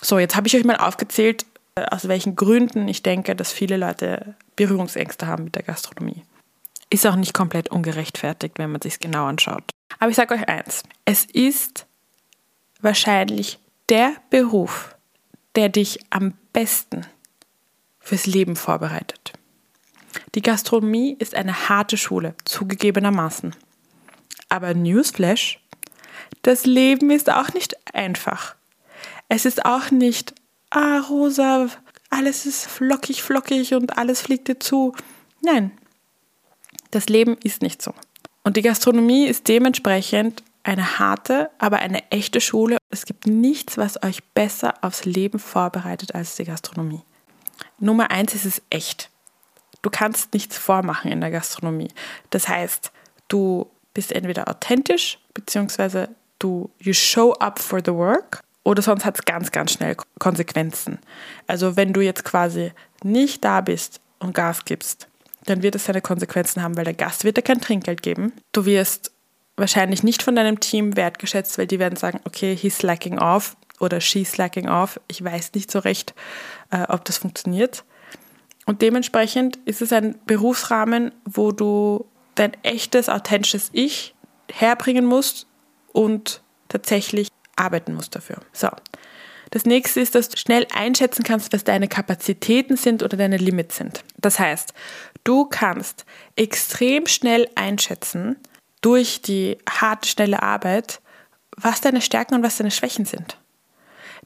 So, 0.00 0.18
jetzt 0.18 0.36
habe 0.36 0.46
ich 0.46 0.56
euch 0.56 0.64
mal 0.64 0.76
aufgezählt, 0.76 1.44
äh, 1.74 1.84
aus 1.90 2.08
welchen 2.08 2.36
Gründen 2.36 2.86
ich 2.88 3.02
denke, 3.02 3.34
dass 3.34 3.52
viele 3.52 3.76
Leute 3.76 4.34
Berührungsängste 4.56 5.26
haben 5.26 5.44
mit 5.44 5.54
der 5.54 5.62
Gastronomie. 5.62 6.22
Ist 6.90 7.06
auch 7.06 7.16
nicht 7.16 7.34
komplett 7.34 7.70
ungerechtfertigt, 7.70 8.58
wenn 8.58 8.70
man 8.70 8.80
sich 8.80 8.98
genau 9.00 9.26
anschaut. 9.26 9.64
Aber 9.98 10.10
ich 10.10 10.16
sage 10.16 10.34
euch 10.34 10.48
eins, 10.48 10.84
es 11.04 11.24
ist 11.24 11.86
wahrscheinlich 12.80 13.58
der 13.88 14.12
Beruf, 14.30 14.96
der 15.54 15.68
dich 15.68 15.98
am 16.10 16.34
besten 16.52 17.06
fürs 18.00 18.26
Leben 18.26 18.56
vorbereitet. 18.56 19.32
Die 20.34 20.42
Gastronomie 20.42 21.16
ist 21.18 21.34
eine 21.34 21.68
harte 21.68 21.96
Schule, 21.96 22.34
zugegebenermaßen. 22.44 23.54
Aber 24.48 24.74
Newsflash, 24.74 25.60
das 26.42 26.66
Leben 26.66 27.10
ist 27.10 27.30
auch 27.30 27.52
nicht 27.54 27.76
einfach. 27.94 28.54
Es 29.28 29.44
ist 29.44 29.64
auch 29.64 29.90
nicht, 29.90 30.34
ah, 30.70 31.00
rosa, 31.00 31.68
alles 32.10 32.46
ist 32.46 32.66
flockig, 32.66 33.22
flockig 33.22 33.74
und 33.74 33.98
alles 33.98 34.22
fliegt 34.22 34.48
dir 34.48 34.58
zu. 34.58 34.94
Nein, 35.42 35.72
das 36.90 37.08
Leben 37.08 37.36
ist 37.42 37.62
nicht 37.62 37.82
so. 37.82 37.92
Und 38.44 38.56
die 38.56 38.62
Gastronomie 38.62 39.26
ist 39.26 39.48
dementsprechend 39.48 40.42
eine 40.62 40.98
harte, 40.98 41.50
aber 41.58 41.78
eine 41.78 42.10
echte 42.10 42.40
Schule. 42.40 42.78
Es 42.90 43.04
gibt 43.04 43.26
nichts, 43.26 43.76
was 43.76 44.02
euch 44.02 44.22
besser 44.34 44.74
aufs 44.82 45.04
Leben 45.04 45.38
vorbereitet 45.38 46.14
als 46.14 46.36
die 46.36 46.44
Gastronomie. 46.44 47.02
Nummer 47.78 48.10
eins 48.10 48.34
ist 48.34 48.44
es 48.44 48.62
echt. 48.70 49.10
Du 49.82 49.90
kannst 49.90 50.34
nichts 50.34 50.56
vormachen 50.58 51.10
in 51.10 51.20
der 51.20 51.30
Gastronomie. 51.30 51.90
Das 52.30 52.48
heißt, 52.48 52.92
du 53.28 53.70
bist 53.94 54.12
entweder 54.12 54.48
authentisch, 54.48 55.18
beziehungsweise 55.34 56.08
du 56.38 56.70
you 56.78 56.92
show 56.92 57.32
up 57.34 57.58
for 57.58 57.80
the 57.84 57.92
work 57.92 58.42
oder 58.64 58.82
sonst 58.82 59.04
hat 59.04 59.16
es 59.16 59.24
ganz, 59.24 59.50
ganz 59.50 59.72
schnell 59.72 59.96
Konsequenzen. 60.18 60.98
Also 61.46 61.76
wenn 61.76 61.92
du 61.92 62.00
jetzt 62.00 62.24
quasi 62.24 62.72
nicht 63.02 63.44
da 63.44 63.60
bist 63.60 64.00
und 64.18 64.34
Gas 64.34 64.64
gibst, 64.64 65.08
dann 65.46 65.62
wird 65.62 65.74
es 65.74 65.86
seine 65.86 66.02
Konsequenzen 66.02 66.62
haben, 66.62 66.76
weil 66.76 66.84
der 66.84 66.94
Gast 66.94 67.24
wird 67.24 67.36
dir 67.36 67.42
kein 67.42 67.60
Trinkgeld 67.60 68.02
geben. 68.02 68.32
Du 68.52 68.66
wirst 68.66 69.12
wahrscheinlich 69.56 70.02
nicht 70.02 70.22
von 70.22 70.36
deinem 70.36 70.60
Team 70.60 70.96
wertgeschätzt, 70.96 71.58
weil 71.58 71.66
die 71.66 71.78
werden 71.78 71.96
sagen, 71.96 72.20
okay, 72.24 72.54
he's 72.54 72.78
slacking 72.78 73.18
off 73.18 73.56
oder 73.80 74.00
she's 74.00 74.32
slacking 74.32 74.68
off. 74.68 75.00
Ich 75.08 75.22
weiß 75.24 75.54
nicht 75.54 75.70
so 75.70 75.78
recht, 75.78 76.14
äh, 76.70 76.82
ob 76.88 77.04
das 77.04 77.18
funktioniert. 77.18 77.84
Und 78.68 78.82
dementsprechend 78.82 79.56
ist 79.64 79.80
es 79.80 79.94
ein 79.94 80.16
Berufsrahmen, 80.26 81.12
wo 81.24 81.52
du 81.52 82.04
dein 82.34 82.52
echtes, 82.62 83.08
authentisches 83.08 83.70
Ich 83.72 84.14
herbringen 84.52 85.06
musst 85.06 85.46
und 85.94 86.42
tatsächlich 86.68 87.28
arbeiten 87.56 87.94
musst 87.94 88.14
dafür. 88.14 88.36
So. 88.52 88.68
Das 89.52 89.64
nächste 89.64 90.02
ist, 90.02 90.14
dass 90.14 90.28
du 90.28 90.36
schnell 90.36 90.66
einschätzen 90.74 91.22
kannst, 91.22 91.50
was 91.54 91.64
deine 91.64 91.88
Kapazitäten 91.88 92.76
sind 92.76 93.02
oder 93.02 93.16
deine 93.16 93.38
Limits 93.38 93.78
sind. 93.78 94.04
Das 94.18 94.38
heißt, 94.38 94.74
du 95.24 95.46
kannst 95.46 96.04
extrem 96.36 97.06
schnell 97.06 97.48
einschätzen, 97.54 98.36
durch 98.82 99.22
die 99.22 99.56
harte, 99.66 100.06
schnelle 100.06 100.42
Arbeit, 100.42 101.00
was 101.56 101.80
deine 101.80 102.02
Stärken 102.02 102.34
und 102.34 102.42
was 102.42 102.58
deine 102.58 102.70
Schwächen 102.70 103.06
sind. 103.06 103.38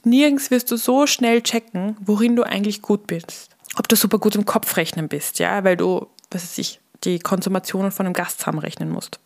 Nirgends 0.03 0.51
wirst 0.51 0.69
du 0.73 0.77
so 0.77 1.07
schnell 1.07 1.43
checken, 1.43 1.97
worin 2.01 2.35
du 2.35 2.43
eigentlich 2.43 2.83
gut 2.83 3.07
bist. 3.07 3.52
Ob 3.77 3.89
du 3.89 3.97
super 3.97 4.19
gut 4.19 4.35
im 4.35 4.45
Kopfrechnen 4.45 5.09
bist, 5.09 5.39
ja, 5.39 5.65
weil 5.65 5.77
du, 5.77 6.07
was 6.31 6.43
weiß 6.43 6.59
ich, 6.59 6.81
die 7.05 7.19
Konsumationen 7.19 7.91
von 7.91 8.07
einem 8.07 8.13
Gast 8.13 8.39
zusammenrechnen 8.39 8.91
musst. 8.91 9.19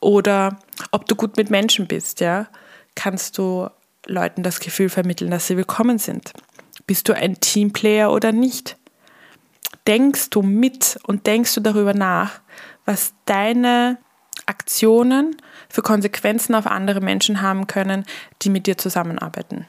Oder 0.00 0.58
ob 0.90 1.06
du 1.06 1.14
gut 1.14 1.36
mit 1.36 1.50
Menschen 1.50 1.86
bist, 1.86 2.20
ja, 2.20 2.46
kannst 2.94 3.38
du 3.38 3.68
Leuten 4.06 4.42
das 4.42 4.60
Gefühl 4.60 4.88
vermitteln, 4.88 5.30
dass 5.30 5.46
sie 5.46 5.56
willkommen 5.56 5.98
sind. 5.98 6.32
Bist 6.86 7.08
du 7.08 7.12
ein 7.14 7.38
Teamplayer 7.40 8.10
oder 8.12 8.32
nicht? 8.32 8.76
Denkst 9.86 10.30
du 10.30 10.42
mit 10.42 10.98
und 11.06 11.26
denkst 11.26 11.54
du 11.54 11.60
darüber 11.60 11.94
nach, 11.94 12.40
was 12.84 13.14
deine 13.26 13.98
Aktionen 14.46 15.36
für 15.68 15.82
Konsequenzen 15.82 16.54
auf 16.54 16.66
andere 16.66 17.00
Menschen 17.00 17.42
haben 17.42 17.66
können, 17.66 18.04
die 18.42 18.50
mit 18.50 18.66
dir 18.66 18.78
zusammenarbeiten? 18.78 19.66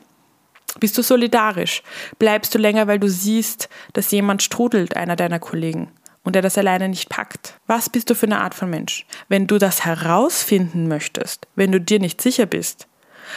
Bist 0.79 0.97
du 0.97 1.01
solidarisch? 1.01 1.83
Bleibst 2.19 2.53
du 2.55 2.59
länger, 2.59 2.87
weil 2.87 2.99
du 2.99 3.09
siehst, 3.09 3.69
dass 3.93 4.11
jemand 4.11 4.41
strudelt, 4.41 4.95
einer 4.95 5.15
deiner 5.15 5.39
Kollegen, 5.39 5.91
und 6.23 6.35
er 6.35 6.41
das 6.41 6.57
alleine 6.57 6.89
nicht 6.89 7.09
packt? 7.09 7.59
Was 7.67 7.89
bist 7.89 8.09
du 8.09 8.15
für 8.15 8.25
eine 8.25 8.39
Art 8.39 8.55
von 8.55 8.69
Mensch? 8.69 9.05
Wenn 9.27 9.47
du 9.47 9.57
das 9.57 9.85
herausfinden 9.85 10.87
möchtest, 10.87 11.47
wenn 11.55 11.71
du 11.71 11.79
dir 11.79 11.99
nicht 11.99 12.21
sicher 12.21 12.45
bist, 12.45 12.87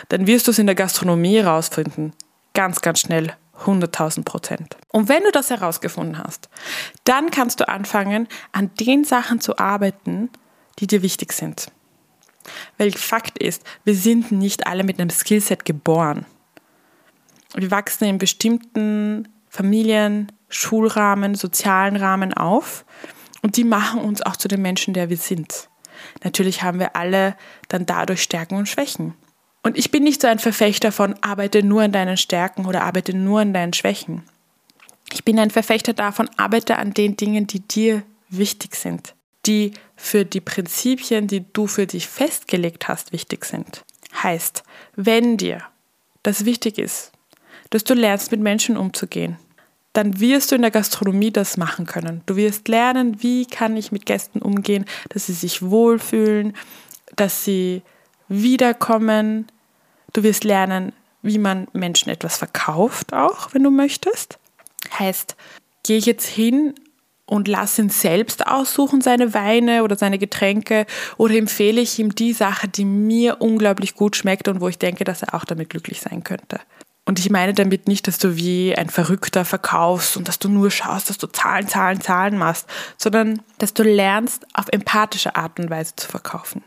dann 0.09 0.27
wirst 0.27 0.47
du 0.47 0.51
es 0.51 0.59
in 0.59 0.67
der 0.67 0.75
Gastronomie 0.75 1.37
herausfinden. 1.37 2.13
Ganz, 2.55 2.81
ganz 2.81 3.01
schnell. 3.01 3.35
100.000 3.65 4.25
Prozent. 4.25 4.77
Und 4.93 5.09
wenn 5.09 5.23
du 5.23 5.33
das 5.33 5.49
herausgefunden 5.49 6.19
hast, 6.19 6.51
dann 7.05 7.31
kannst 7.31 7.61
du 7.61 7.69
anfangen, 7.69 8.29
an 8.53 8.71
den 8.79 9.05
Sachen 9.05 9.41
zu 9.41 9.59
arbeiten, 9.59 10.29
die 10.79 10.87
dir 10.87 11.01
wichtig 11.03 11.33
sind. 11.33 11.71
Weil 12.77 12.93
Fakt 12.93 13.39
ist, 13.39 13.63
wir 13.85 13.95
sind 13.95 14.31
nicht 14.31 14.67
alle 14.67 14.85
mit 14.85 15.01
einem 15.01 15.11
Skillset 15.11 15.65
geboren. 15.65 16.27
Wir 17.57 17.71
wachsen 17.71 18.05
in 18.05 18.19
bestimmten 18.19 19.29
Familien, 19.49 20.31
Schulrahmen, 20.49 21.35
sozialen 21.35 21.97
Rahmen 21.97 22.35
auf 22.35 22.85
und 23.43 23.57
die 23.57 23.65
machen 23.65 24.01
uns 24.01 24.23
auch 24.23 24.37
zu 24.37 24.49
den 24.49 24.63
Menschen, 24.63 24.95
der 24.95 25.09
wir 25.09 25.17
sind. 25.17 25.69
Natürlich 26.23 26.63
haben 26.63 26.79
wir 26.79 26.95
alle 26.97 27.37
dann 27.69 27.87
dadurch 27.87 28.23
Stärken 28.23 28.57
und 28.57 28.69
Schwächen. 28.69 29.15
Und 29.63 29.77
ich 29.77 29.91
bin 29.91 30.05
nicht 30.05 30.21
so 30.21 30.29
ein 30.29 30.39
Verfechter 30.39 30.93
von 30.93 31.15
arbeite 31.23 31.63
nur 31.63 31.83
an 31.83 31.93
deinen 31.93 32.17
Stärken 32.17 32.67
oder 32.67 32.85
arbeite 32.85 33.17
nur 33.17 33.41
an 33.41 33.55
deinen 33.55 33.73
Schwächen. 33.73 34.23
Ich 35.13 35.25
bin 35.25 35.39
ein 35.39 35.51
Verfechter 35.51 35.95
davon, 35.95 36.29
arbeite 36.37 36.77
an 36.77 36.93
den 36.93 37.17
Dingen, 37.17 37.47
die 37.47 37.61
dir 37.61 38.03
wichtig 38.29 38.77
sind, 38.77 39.15
die 39.47 39.73
für 39.97 40.25
die 40.25 40.41
Prinzipien, 40.41 41.27
die 41.27 41.51
du 41.53 41.67
für 41.67 41.87
dich 41.87 42.07
festgelegt 42.07 42.87
hast, 42.87 43.13
wichtig 43.13 43.45
sind. 43.45 43.85
Heißt, 44.23 44.63
wenn 44.95 45.37
dir 45.37 45.63
das 46.23 46.45
wichtig 46.45 46.79
ist, 46.79 47.13
dass 47.71 47.85
du 47.85 47.95
lernst, 47.95 48.31
mit 48.31 48.41
Menschen 48.41 48.77
umzugehen, 48.77 49.37
dann 49.93 50.21
wirst 50.21 50.51
du 50.51 50.57
in 50.57 50.63
der 50.63 50.71
Gastronomie 50.71 51.31
das 51.31 51.57
machen 51.57 51.87
können. 51.87 52.21
Du 52.27 52.37
wirst 52.37 52.69
lernen, 52.69 53.23
wie 53.23 53.47
kann 53.47 53.77
ich 53.77 53.93
mit 53.93 54.05
Gästen 54.05 54.43
umgehen, 54.43 54.85
dass 55.09 55.27
sie 55.27 55.33
sich 55.33 55.63
wohlfühlen, 55.63 56.55
dass 57.17 57.45
sie 57.45 57.83
wiederkommen. 58.29 59.47
Du 60.13 60.23
wirst 60.23 60.45
lernen, 60.45 60.93
wie 61.23 61.39
man 61.39 61.67
Menschen 61.73 62.11
etwas 62.11 62.37
verkauft, 62.37 63.15
auch 63.15 63.55
wenn 63.55 63.63
du 63.63 63.71
möchtest. 63.71 64.39
Heißt, 64.99 65.35
gehe 65.83 65.97
ich 65.97 66.07
jetzt 66.07 66.27
hin 66.27 66.75
und 67.25 67.49
lasse 67.49 67.83
ihn 67.83 67.89
selbst 67.89 68.47
aussuchen, 68.47 69.01
seine 69.01 69.35
Weine 69.35 69.83
oder 69.83 69.97
seine 69.97 70.19
Getränke, 70.19 70.87
oder 71.17 71.35
empfehle 71.35 71.81
ich 71.81 71.99
ihm 71.99 72.15
die 72.15 72.33
Sache, 72.33 72.69
die 72.69 72.85
mir 72.85 73.41
unglaublich 73.41 73.95
gut 73.95 74.15
schmeckt 74.15 74.47
und 74.47 74.61
wo 74.61 74.69
ich 74.69 74.79
denke, 74.79 75.05
dass 75.05 75.23
er 75.23 75.35
auch 75.35 75.45
damit 75.45 75.71
glücklich 75.71 76.01
sein 76.01 76.23
könnte. 76.23 76.61
Und 77.09 77.21
ich 77.21 77.31
meine 77.31 77.55
damit 77.55 77.87
nicht, 77.87 78.09
dass 78.09 78.19
du 78.19 78.37
wie 78.37 78.77
ein 78.77 78.91
Verrückter 78.91 79.45
verkaufst 79.45 80.17
und 80.17 80.27
dass 80.27 80.41
du 80.41 80.49
nur 80.49 80.73
schaust, 80.73 81.09
dass 81.09 81.19
du 81.19 81.29
Zahlen, 81.29 81.69
Zahlen, 81.69 82.01
Zahlen 82.01 82.37
machst, 82.37 82.67
sondern 82.97 83.41
dass 83.59 83.73
du 83.73 83.85
lernst, 83.85 84.45
auf 84.55 84.67
empathische 84.73 85.37
Art 85.37 85.61
und 85.61 85.71
Weise 85.71 85.95
zu 85.95 86.09
verkaufen. 86.09 86.65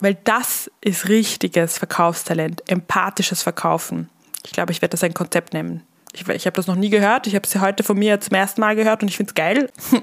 Weil 0.00 0.14
das 0.24 0.70
ist 0.82 1.08
richtiges 1.08 1.78
Verkaufstalent, 1.78 2.68
empathisches 2.68 3.42
Verkaufen. 3.42 4.10
Ich 4.44 4.52
glaube, 4.52 4.72
ich 4.72 4.82
werde 4.82 4.90
das 4.90 5.04
ein 5.04 5.14
Konzept 5.14 5.54
nennen. 5.54 5.84
Ich, 6.12 6.28
ich 6.28 6.44
habe 6.44 6.56
das 6.56 6.66
noch 6.66 6.74
nie 6.76 6.90
gehört. 6.90 7.26
Ich 7.26 7.34
habe 7.34 7.46
es 7.46 7.60
heute 7.60 7.82
von 7.84 7.98
mir 7.98 8.20
zum 8.20 8.34
ersten 8.34 8.60
Mal 8.60 8.76
gehört 8.76 9.02
und 9.02 9.08
ich 9.08 9.16
finde 9.16 9.30
es 9.30 9.34
geil. 9.34 9.70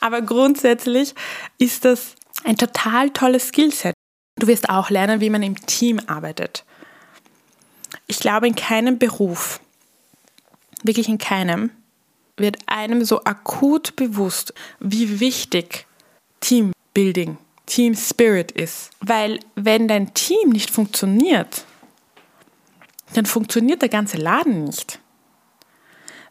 Aber 0.00 0.22
grundsätzlich 0.22 1.14
ist 1.58 1.84
das 1.84 2.14
ein 2.44 2.56
total 2.56 3.10
tolles 3.10 3.48
Skillset. 3.48 3.92
Du 4.38 4.46
wirst 4.46 4.70
auch 4.70 4.88
lernen, 4.88 5.20
wie 5.20 5.28
man 5.28 5.42
im 5.42 5.66
Team 5.66 6.00
arbeitet 6.06 6.64
ich 8.12 8.20
glaube, 8.20 8.46
in 8.46 8.54
keinem 8.54 8.98
Beruf, 8.98 9.58
wirklich 10.82 11.08
in 11.08 11.16
keinem, 11.16 11.70
wird 12.36 12.58
einem 12.66 13.06
so 13.06 13.24
akut 13.24 13.96
bewusst, 13.96 14.52
wie 14.80 15.18
wichtig 15.18 15.86
Teambuilding, 16.40 17.38
Team 17.64 17.94
Spirit 17.94 18.52
ist. 18.52 18.90
Weil 19.00 19.40
wenn 19.54 19.88
dein 19.88 20.12
Team 20.12 20.50
nicht 20.50 20.70
funktioniert, 20.70 21.64
dann 23.14 23.24
funktioniert 23.24 23.80
der 23.80 23.88
ganze 23.88 24.18
Laden 24.18 24.64
nicht. 24.64 24.98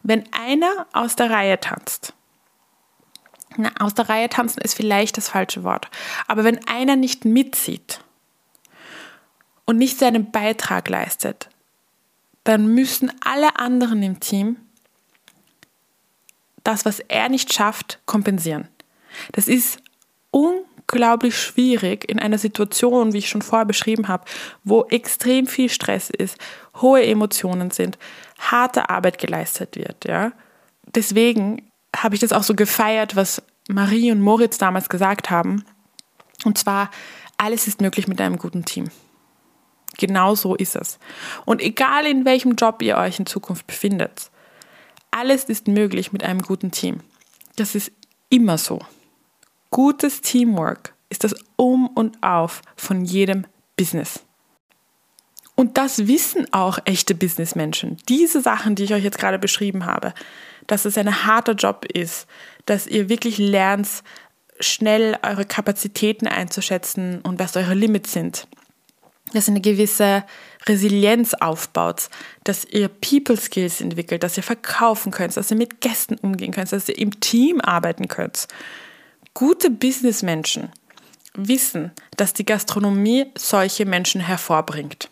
Wenn 0.04 0.22
einer 0.32 0.86
aus 0.92 1.16
der 1.16 1.30
Reihe 1.30 1.58
tanzt, 1.58 2.12
na, 3.56 3.72
aus 3.80 3.94
der 3.94 4.08
Reihe 4.08 4.28
tanzen 4.28 4.60
ist 4.60 4.74
vielleicht 4.74 5.16
das 5.16 5.30
falsche 5.30 5.64
Wort, 5.64 5.88
aber 6.28 6.44
wenn 6.44 6.64
einer 6.68 6.94
nicht 6.94 7.24
mitzieht 7.24 8.04
und 9.64 9.78
nicht 9.78 9.98
seinen 9.98 10.30
Beitrag 10.30 10.88
leistet, 10.88 11.48
dann 12.44 12.74
müssen 12.74 13.12
alle 13.24 13.56
anderen 13.56 14.02
im 14.02 14.20
Team 14.20 14.56
das, 16.64 16.84
was 16.84 17.00
er 17.00 17.28
nicht 17.28 17.52
schafft, 17.52 18.00
kompensieren. 18.06 18.68
Das 19.32 19.48
ist 19.48 19.80
unglaublich 20.30 21.36
schwierig 21.36 22.08
in 22.08 22.18
einer 22.18 22.38
Situation, 22.38 23.12
wie 23.12 23.18
ich 23.18 23.28
schon 23.28 23.42
vorher 23.42 23.66
beschrieben 23.66 24.08
habe, 24.08 24.24
wo 24.64 24.84
extrem 24.84 25.46
viel 25.46 25.68
Stress 25.68 26.10
ist, 26.10 26.38
hohe 26.80 27.04
Emotionen 27.04 27.70
sind, 27.70 27.98
harte 28.38 28.90
Arbeit 28.90 29.18
geleistet 29.18 29.76
wird. 29.76 30.04
Ja? 30.06 30.32
Deswegen 30.94 31.70
habe 31.96 32.14
ich 32.14 32.20
das 32.20 32.32
auch 32.32 32.42
so 32.42 32.54
gefeiert, 32.54 33.16
was 33.16 33.42
Marie 33.68 34.10
und 34.10 34.20
Moritz 34.20 34.58
damals 34.58 34.88
gesagt 34.88 35.30
haben. 35.30 35.64
Und 36.44 36.58
zwar, 36.58 36.90
alles 37.36 37.68
ist 37.68 37.80
möglich 37.80 38.08
mit 38.08 38.20
einem 38.20 38.38
guten 38.38 38.64
Team. 38.64 38.90
Genau 39.98 40.34
so 40.34 40.54
ist 40.54 40.76
es. 40.76 40.98
Und 41.44 41.60
egal 41.60 42.06
in 42.06 42.24
welchem 42.24 42.54
Job 42.54 42.82
ihr 42.82 42.96
euch 42.96 43.18
in 43.18 43.26
Zukunft 43.26 43.66
befindet, 43.66 44.30
alles 45.10 45.44
ist 45.44 45.68
möglich 45.68 46.12
mit 46.12 46.24
einem 46.24 46.42
guten 46.42 46.70
Team. 46.70 47.00
Das 47.56 47.74
ist 47.74 47.92
immer 48.30 48.58
so. 48.58 48.80
Gutes 49.70 50.20
Teamwork 50.20 50.94
ist 51.10 51.24
das 51.24 51.34
Um 51.56 51.86
und 51.88 52.22
Auf 52.22 52.62
von 52.76 53.04
jedem 53.04 53.46
Business. 53.76 54.24
Und 55.54 55.76
das 55.76 56.06
wissen 56.06 56.52
auch 56.52 56.78
echte 56.86 57.14
Businessmenschen. 57.14 57.98
Diese 58.08 58.40
Sachen, 58.40 58.74
die 58.74 58.84
ich 58.84 58.94
euch 58.94 59.04
jetzt 59.04 59.18
gerade 59.18 59.38
beschrieben 59.38 59.84
habe, 59.84 60.14
dass 60.66 60.86
es 60.86 60.96
ein 60.96 61.26
harter 61.26 61.52
Job 61.52 61.84
ist, 61.84 62.26
dass 62.66 62.86
ihr 62.86 63.08
wirklich 63.08 63.38
lernt, 63.38 63.88
schnell 64.60 65.18
eure 65.22 65.44
Kapazitäten 65.44 66.26
einzuschätzen 66.26 67.20
und 67.20 67.38
was 67.38 67.56
eure 67.56 67.74
Limits 67.74 68.12
sind. 68.12 68.46
Dass 69.32 69.48
ihr 69.48 69.52
eine 69.52 69.60
gewisse 69.60 70.24
Resilienz 70.66 71.34
aufbaut, 71.34 72.08
dass 72.44 72.64
ihr 72.64 72.88
People 72.88 73.36
Skills 73.36 73.80
entwickelt, 73.80 74.22
dass 74.22 74.36
ihr 74.36 74.42
verkaufen 74.42 75.10
könnt, 75.10 75.36
dass 75.36 75.50
ihr 75.50 75.56
mit 75.56 75.80
Gästen 75.80 76.16
umgehen 76.16 76.52
könnt, 76.52 76.72
dass 76.72 76.88
ihr 76.88 76.98
im 76.98 77.18
Team 77.20 77.60
arbeiten 77.60 78.08
könnt. 78.08 78.48
Gute 79.34 79.70
Businessmenschen 79.70 80.70
wissen, 81.34 81.92
dass 82.16 82.34
die 82.34 82.44
Gastronomie 82.44 83.26
solche 83.36 83.86
Menschen 83.86 84.20
hervorbringt. 84.20 85.08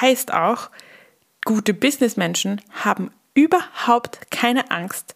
Heißt 0.00 0.32
auch, 0.32 0.70
gute 1.44 1.74
Businessmenschen 1.74 2.60
haben 2.70 3.10
überhaupt 3.34 4.30
keine 4.30 4.70
Angst, 4.70 5.14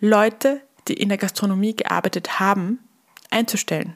Leute, 0.00 0.60
die 0.88 0.94
in 0.94 1.08
der 1.08 1.18
Gastronomie 1.18 1.76
gearbeitet 1.76 2.40
haben, 2.40 2.80
einzustellen. 3.30 3.94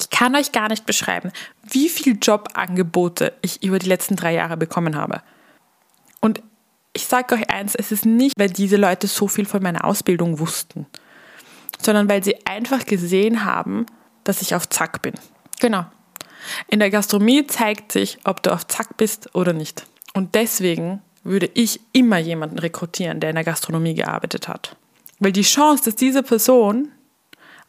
Ich 0.00 0.10
kann 0.10 0.34
euch 0.34 0.52
gar 0.52 0.68
nicht 0.68 0.86
beschreiben, 0.86 1.30
wie 1.62 1.88
viele 1.88 2.16
Jobangebote 2.16 3.34
ich 3.42 3.62
über 3.62 3.78
die 3.78 3.88
letzten 3.88 4.16
drei 4.16 4.32
Jahre 4.32 4.56
bekommen 4.56 4.96
habe. 4.96 5.22
Und 6.20 6.42
ich 6.92 7.06
sage 7.06 7.34
euch 7.34 7.50
eins, 7.50 7.74
es 7.74 7.92
ist 7.92 8.06
nicht, 8.06 8.38
weil 8.38 8.50
diese 8.50 8.76
Leute 8.76 9.06
so 9.06 9.28
viel 9.28 9.46
von 9.46 9.62
meiner 9.62 9.84
Ausbildung 9.84 10.38
wussten, 10.38 10.86
sondern 11.80 12.08
weil 12.08 12.24
sie 12.24 12.46
einfach 12.46 12.84
gesehen 12.84 13.44
haben, 13.44 13.86
dass 14.24 14.42
ich 14.42 14.54
auf 14.54 14.68
Zack 14.68 15.02
bin. 15.02 15.14
Genau. 15.60 15.84
In 16.68 16.78
der 16.78 16.90
Gastronomie 16.90 17.46
zeigt 17.46 17.92
sich, 17.92 18.18
ob 18.24 18.42
du 18.42 18.52
auf 18.52 18.66
Zack 18.66 18.96
bist 18.96 19.34
oder 19.34 19.52
nicht. 19.52 19.86
Und 20.14 20.34
deswegen 20.34 21.02
würde 21.22 21.50
ich 21.54 21.80
immer 21.92 22.18
jemanden 22.18 22.58
rekrutieren, 22.58 23.20
der 23.20 23.30
in 23.30 23.36
der 23.36 23.44
Gastronomie 23.44 23.94
gearbeitet 23.94 24.48
hat. 24.48 24.76
Weil 25.18 25.32
die 25.32 25.42
Chance, 25.42 25.84
dass 25.84 25.96
diese 25.96 26.22
Person 26.22 26.88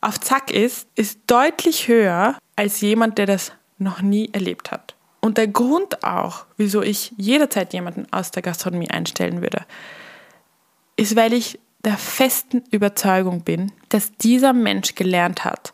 auf 0.01 0.19
Zack 0.19 0.51
ist, 0.51 0.87
ist 0.95 1.19
deutlich 1.27 1.87
höher 1.87 2.37
als 2.55 2.81
jemand, 2.81 3.17
der 3.17 3.27
das 3.27 3.51
noch 3.77 4.01
nie 4.01 4.29
erlebt 4.33 4.71
hat. 4.71 4.95
Und 5.21 5.37
der 5.37 5.47
Grund 5.47 6.03
auch, 6.03 6.45
wieso 6.57 6.81
ich 6.81 7.13
jederzeit 7.17 7.73
jemanden 7.73 8.11
aus 8.11 8.31
der 8.31 8.41
Gastronomie 8.41 8.89
einstellen 8.89 9.41
würde, 9.41 9.65
ist, 10.95 11.15
weil 11.15 11.33
ich 11.33 11.59
der 11.83 11.97
festen 11.97 12.63
Überzeugung 12.71 13.41
bin, 13.41 13.71
dass 13.89 14.11
dieser 14.17 14.53
Mensch 14.53 14.95
gelernt 14.95 15.45
hat, 15.45 15.73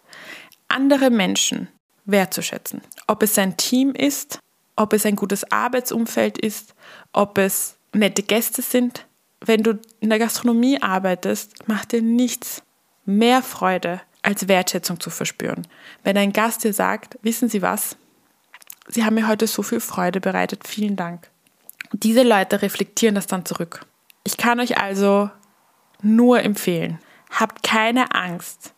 andere 0.67 1.09
Menschen 1.09 1.69
wertzuschätzen. 2.05 2.81
Ob 3.07 3.23
es 3.23 3.35
sein 3.35 3.57
Team 3.57 3.93
ist, 3.93 4.39
ob 4.75 4.93
es 4.93 5.05
ein 5.05 5.15
gutes 5.15 5.49
Arbeitsumfeld 5.51 6.37
ist, 6.37 6.75
ob 7.13 7.37
es 7.37 7.77
nette 7.93 8.23
Gäste 8.23 8.61
sind. 8.61 9.05
Wenn 9.41 9.63
du 9.63 9.79
in 9.99 10.09
der 10.09 10.19
Gastronomie 10.19 10.81
arbeitest, 10.81 11.67
macht 11.67 11.91
dir 11.91 12.01
nichts 12.01 12.63
mehr 13.05 13.41
Freude, 13.41 14.01
als 14.27 14.49
Wertschätzung 14.49 14.99
zu 14.99 15.09
verspüren. 15.09 15.65
Wenn 16.03 16.17
ein 16.17 16.33
Gast 16.33 16.65
dir 16.65 16.73
sagt, 16.73 17.17
wissen 17.21 17.47
Sie 17.47 17.61
was? 17.61 17.95
Sie 18.89 19.05
haben 19.05 19.13
mir 19.13 19.29
heute 19.29 19.47
so 19.47 19.63
viel 19.63 19.79
Freude 19.79 20.19
bereitet, 20.19 20.67
vielen 20.67 20.97
Dank. 20.97 21.29
Diese 21.93 22.23
Leute 22.23 22.61
reflektieren 22.61 23.15
das 23.15 23.27
dann 23.27 23.45
zurück. 23.45 23.85
Ich 24.25 24.35
kann 24.35 24.59
euch 24.59 24.77
also 24.77 25.29
nur 26.01 26.43
empfehlen, 26.43 26.99
habt 27.31 27.63
keine 27.63 28.13
Angst, 28.13 28.73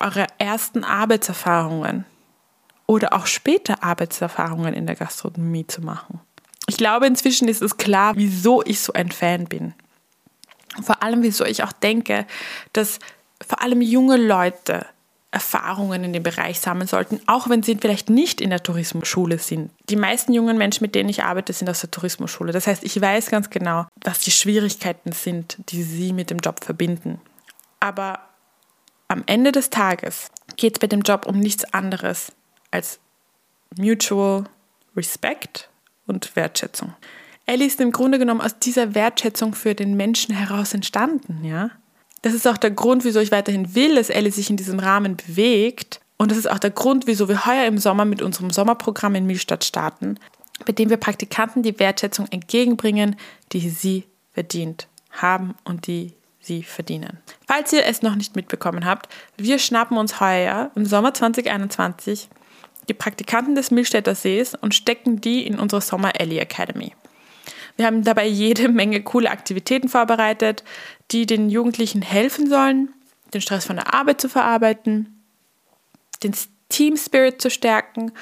eure 0.00 0.26
ersten 0.38 0.82
Arbeitserfahrungen 0.82 2.04
oder 2.86 3.12
auch 3.12 3.26
später 3.26 3.84
Arbeitserfahrungen 3.84 4.74
in 4.74 4.86
der 4.86 4.96
Gastronomie 4.96 5.66
zu 5.68 5.80
machen. 5.80 6.20
Ich 6.66 6.76
glaube, 6.76 7.06
inzwischen 7.06 7.46
ist 7.46 7.62
es 7.62 7.76
klar, 7.76 8.16
wieso 8.16 8.64
ich 8.64 8.80
so 8.80 8.92
ein 8.94 9.12
Fan 9.12 9.44
bin. 9.44 9.74
Vor 10.82 11.04
allem, 11.04 11.22
wieso 11.22 11.44
ich 11.44 11.62
auch 11.62 11.72
denke, 11.72 12.26
dass 12.72 12.98
vor 13.46 13.62
allem 13.62 13.80
junge 13.80 14.16
Leute 14.16 14.86
Erfahrungen 15.32 16.04
in 16.04 16.12
dem 16.12 16.22
Bereich 16.22 16.60
sammeln 16.60 16.86
sollten, 16.86 17.18
auch 17.26 17.48
wenn 17.48 17.62
sie 17.62 17.78
vielleicht 17.80 18.10
nicht 18.10 18.42
in 18.42 18.50
der 18.50 18.62
Tourismusschule 18.62 19.38
sind. 19.38 19.70
Die 19.88 19.96
meisten 19.96 20.34
jungen 20.34 20.58
Menschen, 20.58 20.84
mit 20.84 20.94
denen 20.94 21.08
ich 21.08 21.24
arbeite, 21.24 21.54
sind 21.54 21.70
aus 21.70 21.80
der 21.80 21.90
Tourismusschule. 21.90 22.52
Das 22.52 22.66
heißt, 22.66 22.84
ich 22.84 23.00
weiß 23.00 23.30
ganz 23.30 23.48
genau, 23.48 23.86
was 24.04 24.20
die 24.20 24.30
Schwierigkeiten 24.30 25.12
sind, 25.12 25.56
die 25.70 25.82
sie 25.82 26.12
mit 26.12 26.28
dem 26.28 26.38
Job 26.38 26.62
verbinden. 26.62 27.18
Aber 27.80 28.20
am 29.08 29.22
Ende 29.24 29.52
des 29.52 29.70
Tages 29.70 30.30
geht 30.56 30.74
es 30.74 30.78
bei 30.80 30.86
dem 30.86 31.00
Job 31.00 31.24
um 31.26 31.40
nichts 31.40 31.64
anderes 31.72 32.32
als 32.70 33.00
Mutual 33.78 34.44
Respect 34.94 35.70
und 36.06 36.36
Wertschätzung. 36.36 36.94
Ellie 37.46 37.66
ist 37.66 37.80
im 37.80 37.90
Grunde 37.90 38.18
genommen 38.18 38.42
aus 38.42 38.58
dieser 38.58 38.94
Wertschätzung 38.94 39.54
für 39.54 39.74
den 39.74 39.96
Menschen 39.96 40.34
heraus 40.34 40.74
entstanden, 40.74 41.42
ja. 41.42 41.70
Das 42.22 42.34
ist 42.34 42.46
auch 42.46 42.56
der 42.56 42.70
Grund, 42.70 43.04
wieso 43.04 43.20
ich 43.20 43.32
weiterhin 43.32 43.74
will, 43.74 43.96
dass 43.96 44.08
Ellie 44.08 44.32
sich 44.32 44.48
in 44.48 44.56
diesem 44.56 44.78
Rahmen 44.78 45.16
bewegt. 45.16 46.00
Und 46.16 46.30
das 46.30 46.38
ist 46.38 46.50
auch 46.50 46.60
der 46.60 46.70
Grund, 46.70 47.08
wieso 47.08 47.28
wir 47.28 47.46
heuer 47.46 47.66
im 47.66 47.78
Sommer 47.78 48.04
mit 48.04 48.22
unserem 48.22 48.50
Sommerprogramm 48.50 49.16
in 49.16 49.26
Milstadt 49.26 49.64
starten, 49.64 50.18
bei 50.64 50.72
dem 50.72 50.88
wir 50.88 50.96
Praktikanten 50.96 51.64
die 51.64 51.78
Wertschätzung 51.80 52.26
entgegenbringen, 52.30 53.16
die 53.52 53.68
sie 53.68 54.04
verdient 54.30 54.86
haben 55.10 55.54
und 55.64 55.88
die 55.88 56.14
sie 56.40 56.62
verdienen. 56.62 57.18
Falls 57.46 57.72
ihr 57.72 57.84
es 57.86 58.02
noch 58.02 58.14
nicht 58.14 58.36
mitbekommen 58.36 58.84
habt, 58.84 59.08
wir 59.36 59.58
schnappen 59.58 59.96
uns 59.96 60.20
heuer 60.20 60.70
im 60.74 60.86
Sommer 60.86 61.12
2021 61.12 62.28
die 62.88 62.94
Praktikanten 62.94 63.54
des 63.54 63.70
Milstädter 63.70 64.14
Sees 64.14 64.54
und 64.54 64.74
stecken 64.74 65.20
die 65.20 65.46
in 65.46 65.58
unsere 65.58 65.80
Sommer 65.80 66.20
Ellie 66.20 66.40
Academy. 66.40 66.92
Wir 67.76 67.86
haben 67.86 68.04
dabei 68.04 68.26
jede 68.26 68.68
Menge 68.70 69.02
coole 69.02 69.30
Aktivitäten 69.30 69.88
vorbereitet, 69.88 70.64
die 71.10 71.26
den 71.26 71.50
Jugendlichen 71.50 72.02
helfen 72.02 72.48
sollen, 72.48 72.92
den 73.34 73.40
Stress 73.40 73.64
von 73.64 73.76
der 73.76 73.94
Arbeit 73.94 74.20
zu 74.20 74.28
verarbeiten, 74.28 75.22
den 76.22 76.34
Team 76.68 76.96
Spirit 76.96 77.40
zu 77.40 77.50
stärken 77.50 78.12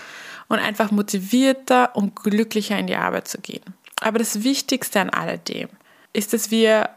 und 0.48 0.58
einfach 0.58 0.90
motivierter 0.90 1.94
und 1.94 2.16
glücklicher 2.16 2.78
in 2.78 2.86
die 2.86 2.96
Arbeit 2.96 3.28
zu 3.28 3.40
gehen. 3.40 3.62
Aber 4.00 4.18
das 4.18 4.42
Wichtigste 4.42 5.00
an 5.00 5.10
alledem 5.10 5.68
ist, 6.12 6.32
dass 6.32 6.50
wir 6.50 6.90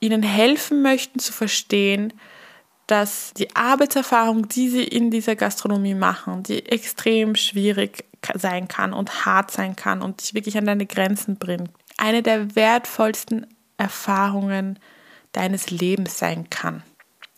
ihnen 0.00 0.22
helfen 0.22 0.82
möchten 0.82 1.18
zu 1.18 1.32
verstehen, 1.32 2.12
dass 2.86 3.32
die 3.34 3.54
Arbeitserfahrung, 3.56 4.48
die 4.48 4.68
sie 4.68 4.84
in 4.84 5.10
dieser 5.10 5.36
Gastronomie 5.36 5.94
machen, 5.94 6.42
die 6.42 6.66
extrem 6.66 7.34
schwierig 7.34 8.04
sein 8.34 8.68
kann 8.68 8.92
und 8.92 9.26
hart 9.26 9.50
sein 9.50 9.76
kann 9.76 10.02
und 10.02 10.22
dich 10.22 10.34
wirklich 10.34 10.56
an 10.58 10.66
deine 10.66 10.86
Grenzen 10.86 11.36
bringt, 11.36 11.70
eine 11.96 12.22
der 12.22 12.56
wertvollsten 12.56 13.46
Erfahrungen 13.76 14.78
deines 15.32 15.70
Lebens 15.70 16.18
sein 16.18 16.48
kann. 16.50 16.82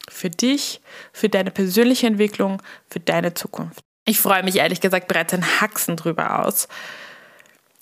Für 0.09 0.31
dich, 0.31 0.81
für 1.13 1.29
deine 1.29 1.51
persönliche 1.51 2.07
Entwicklung, 2.07 2.63
für 2.89 3.01
deine 3.01 3.35
Zukunft. 3.35 3.81
Ich 4.05 4.21
freue 4.21 4.45
mich 4.45 4.57
ehrlich 4.57 4.81
gesagt 4.81 5.09
bereits 5.09 5.35
ein 5.35 5.61
Haxen 5.61 5.97
drüber 5.97 6.45
aus. 6.45 6.69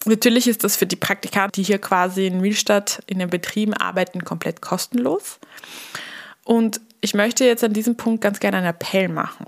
Natürlich 0.07 0.49
ist 0.49 0.65
das 0.65 0.77
für 0.77 0.87
die 0.87 0.97
Praktikanten, 0.97 1.53
die 1.53 1.63
hier 1.63 1.79
quasi 1.79 2.27
in 2.27 2.41
Mühlstadt 2.41 3.03
in 3.07 3.19
den 3.19 3.31
Betrieben 3.31 3.75
arbeiten, 3.75 4.25
komplett 4.25 4.63
kostenlos. 4.63 5.39
Und 6.45 6.81
ich 7.01 7.15
möchte 7.15 7.45
jetzt 7.45 7.65
an 7.65 7.73
diesem 7.73 7.97
Punkt 7.97 8.23
ganz 8.23 8.41
gerne 8.41 8.59
einen 8.59 8.67
Appell 8.67 9.09
machen. 9.09 9.47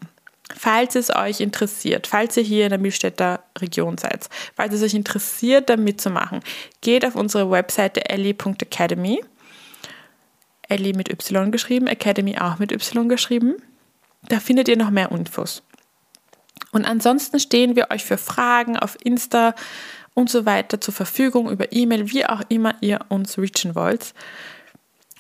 Falls 0.55 0.95
es 0.95 1.15
euch 1.15 1.41
interessiert, 1.41 2.07
falls 2.07 2.37
ihr 2.37 2.43
hier 2.43 2.65
in 2.65 2.71
der 2.71 2.79
Mühlstädter 2.79 3.43
Region 3.59 3.99
seid, 3.99 4.29
falls 4.55 4.75
es 4.75 4.83
euch 4.83 4.95
interessiert, 4.95 5.69
da 5.69 5.77
mitzumachen, 5.77 6.41
geht 6.83 7.05
auf 7.05 7.17
unsere 7.17 7.51
Webseite 7.51 8.09
ellie.academy. 8.09 9.25
Ellie 10.69 10.95
mit 10.95 11.09
Y 11.11 11.51
geschrieben, 11.51 11.87
Academy 11.87 12.39
auch 12.39 12.59
mit 12.59 12.73
Y 12.73 13.09
geschrieben. 13.09 13.57
Da 14.29 14.41
findet 14.41 14.69
ihr 14.69 14.77
noch 14.77 14.91
mehr 14.91 15.11
Infos. 15.11 15.63
Und 16.73 16.85
ansonsten 16.85 17.39
stehen 17.39 17.77
wir 17.77 17.91
euch 17.91 18.05
für 18.05 18.19
Fragen 18.19 18.77
auf 18.77 18.97
Insta 19.03 19.55
und 20.15 20.31
so 20.31 20.47
weiter 20.47 20.81
zur 20.81 20.95
Verfügung, 20.95 21.51
über 21.51 21.73
E-Mail, 21.73 22.11
wie 22.11 22.27
auch 22.27 22.43
immer 22.49 22.75
ihr 22.81 23.01
uns 23.09 23.39
reachen 23.39 23.75
wollt. 23.75 24.15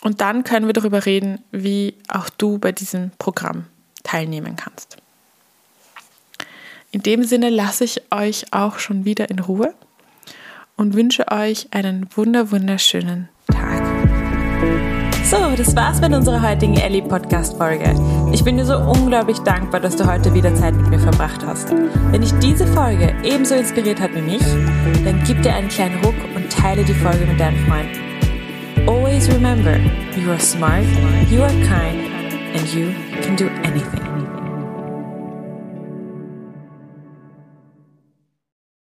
Und 0.01 0.21
dann 0.21 0.45
können 0.45 0.67
wir 0.67 0.73
darüber 0.73 1.05
reden, 1.05 1.45
wie 1.51 1.95
auch 2.09 2.31
du 2.31 2.59
bei 2.59 2.73
diesem 2.73 3.11
Programm 3.19 3.67
teilnehmen 4.05 4.57
kannst. 4.57 4.97
In 6.97 7.03
dem 7.03 7.25
Sinne 7.25 7.51
lasse 7.51 7.85
ich 7.85 8.01
euch 8.11 8.47
auch 8.53 8.79
schon 8.79 9.05
wieder 9.05 9.29
in 9.29 9.39
Ruhe 9.39 9.75
und 10.79 10.95
wünsche 10.95 11.31
euch 11.31 11.69
einen 11.71 12.07
wunder 12.17 12.51
wunderschönen 12.51 13.29
Tag. 13.53 13.83
So, 15.23 15.37
das 15.59 15.77
war's 15.77 16.01
mit 16.01 16.15
unserer 16.15 16.41
heutigen 16.41 16.79
Ellie 16.79 17.03
Podcast 17.03 17.59
Folge. 17.59 17.95
Ich 18.33 18.43
bin 18.45 18.57
dir 18.57 18.65
so 18.65 18.79
unglaublich 18.79 19.37
dankbar, 19.41 19.81
dass 19.81 19.97
du 19.97 20.11
heute 20.11 20.33
wieder 20.33 20.55
Zeit 20.55 20.75
mit 20.75 20.89
mir 20.89 20.99
verbracht 20.99 21.45
hast. 21.45 21.71
Wenn 22.13 22.23
dich 22.23 22.33
diese 22.39 22.67
Folge 22.69 23.15
ebenso 23.23 23.57
inspiriert 23.57 24.01
hat 24.01 24.15
wie 24.15 24.23
mich, 24.23 24.43
dann 25.05 25.23
gib 25.27 25.43
dir 25.43 25.53
einen 25.53 25.69
kleinen 25.69 26.03
Ruck 26.03 26.17
und 26.35 26.51
teile 26.51 26.83
die 26.83 26.95
Folge 26.95 27.27
mit 27.27 27.39
deinen 27.39 27.59
Freunden. 27.67 28.89
Always 28.89 29.29
remember, 29.29 29.77
you 30.17 30.31
are 30.31 30.41
smart, 30.41 30.87
you 31.31 31.43
are 31.43 31.53
kind 31.61 32.09
and 32.55 32.75
you 32.75 32.91
can 33.21 33.37
do 33.37 33.51
anything. 33.65 34.06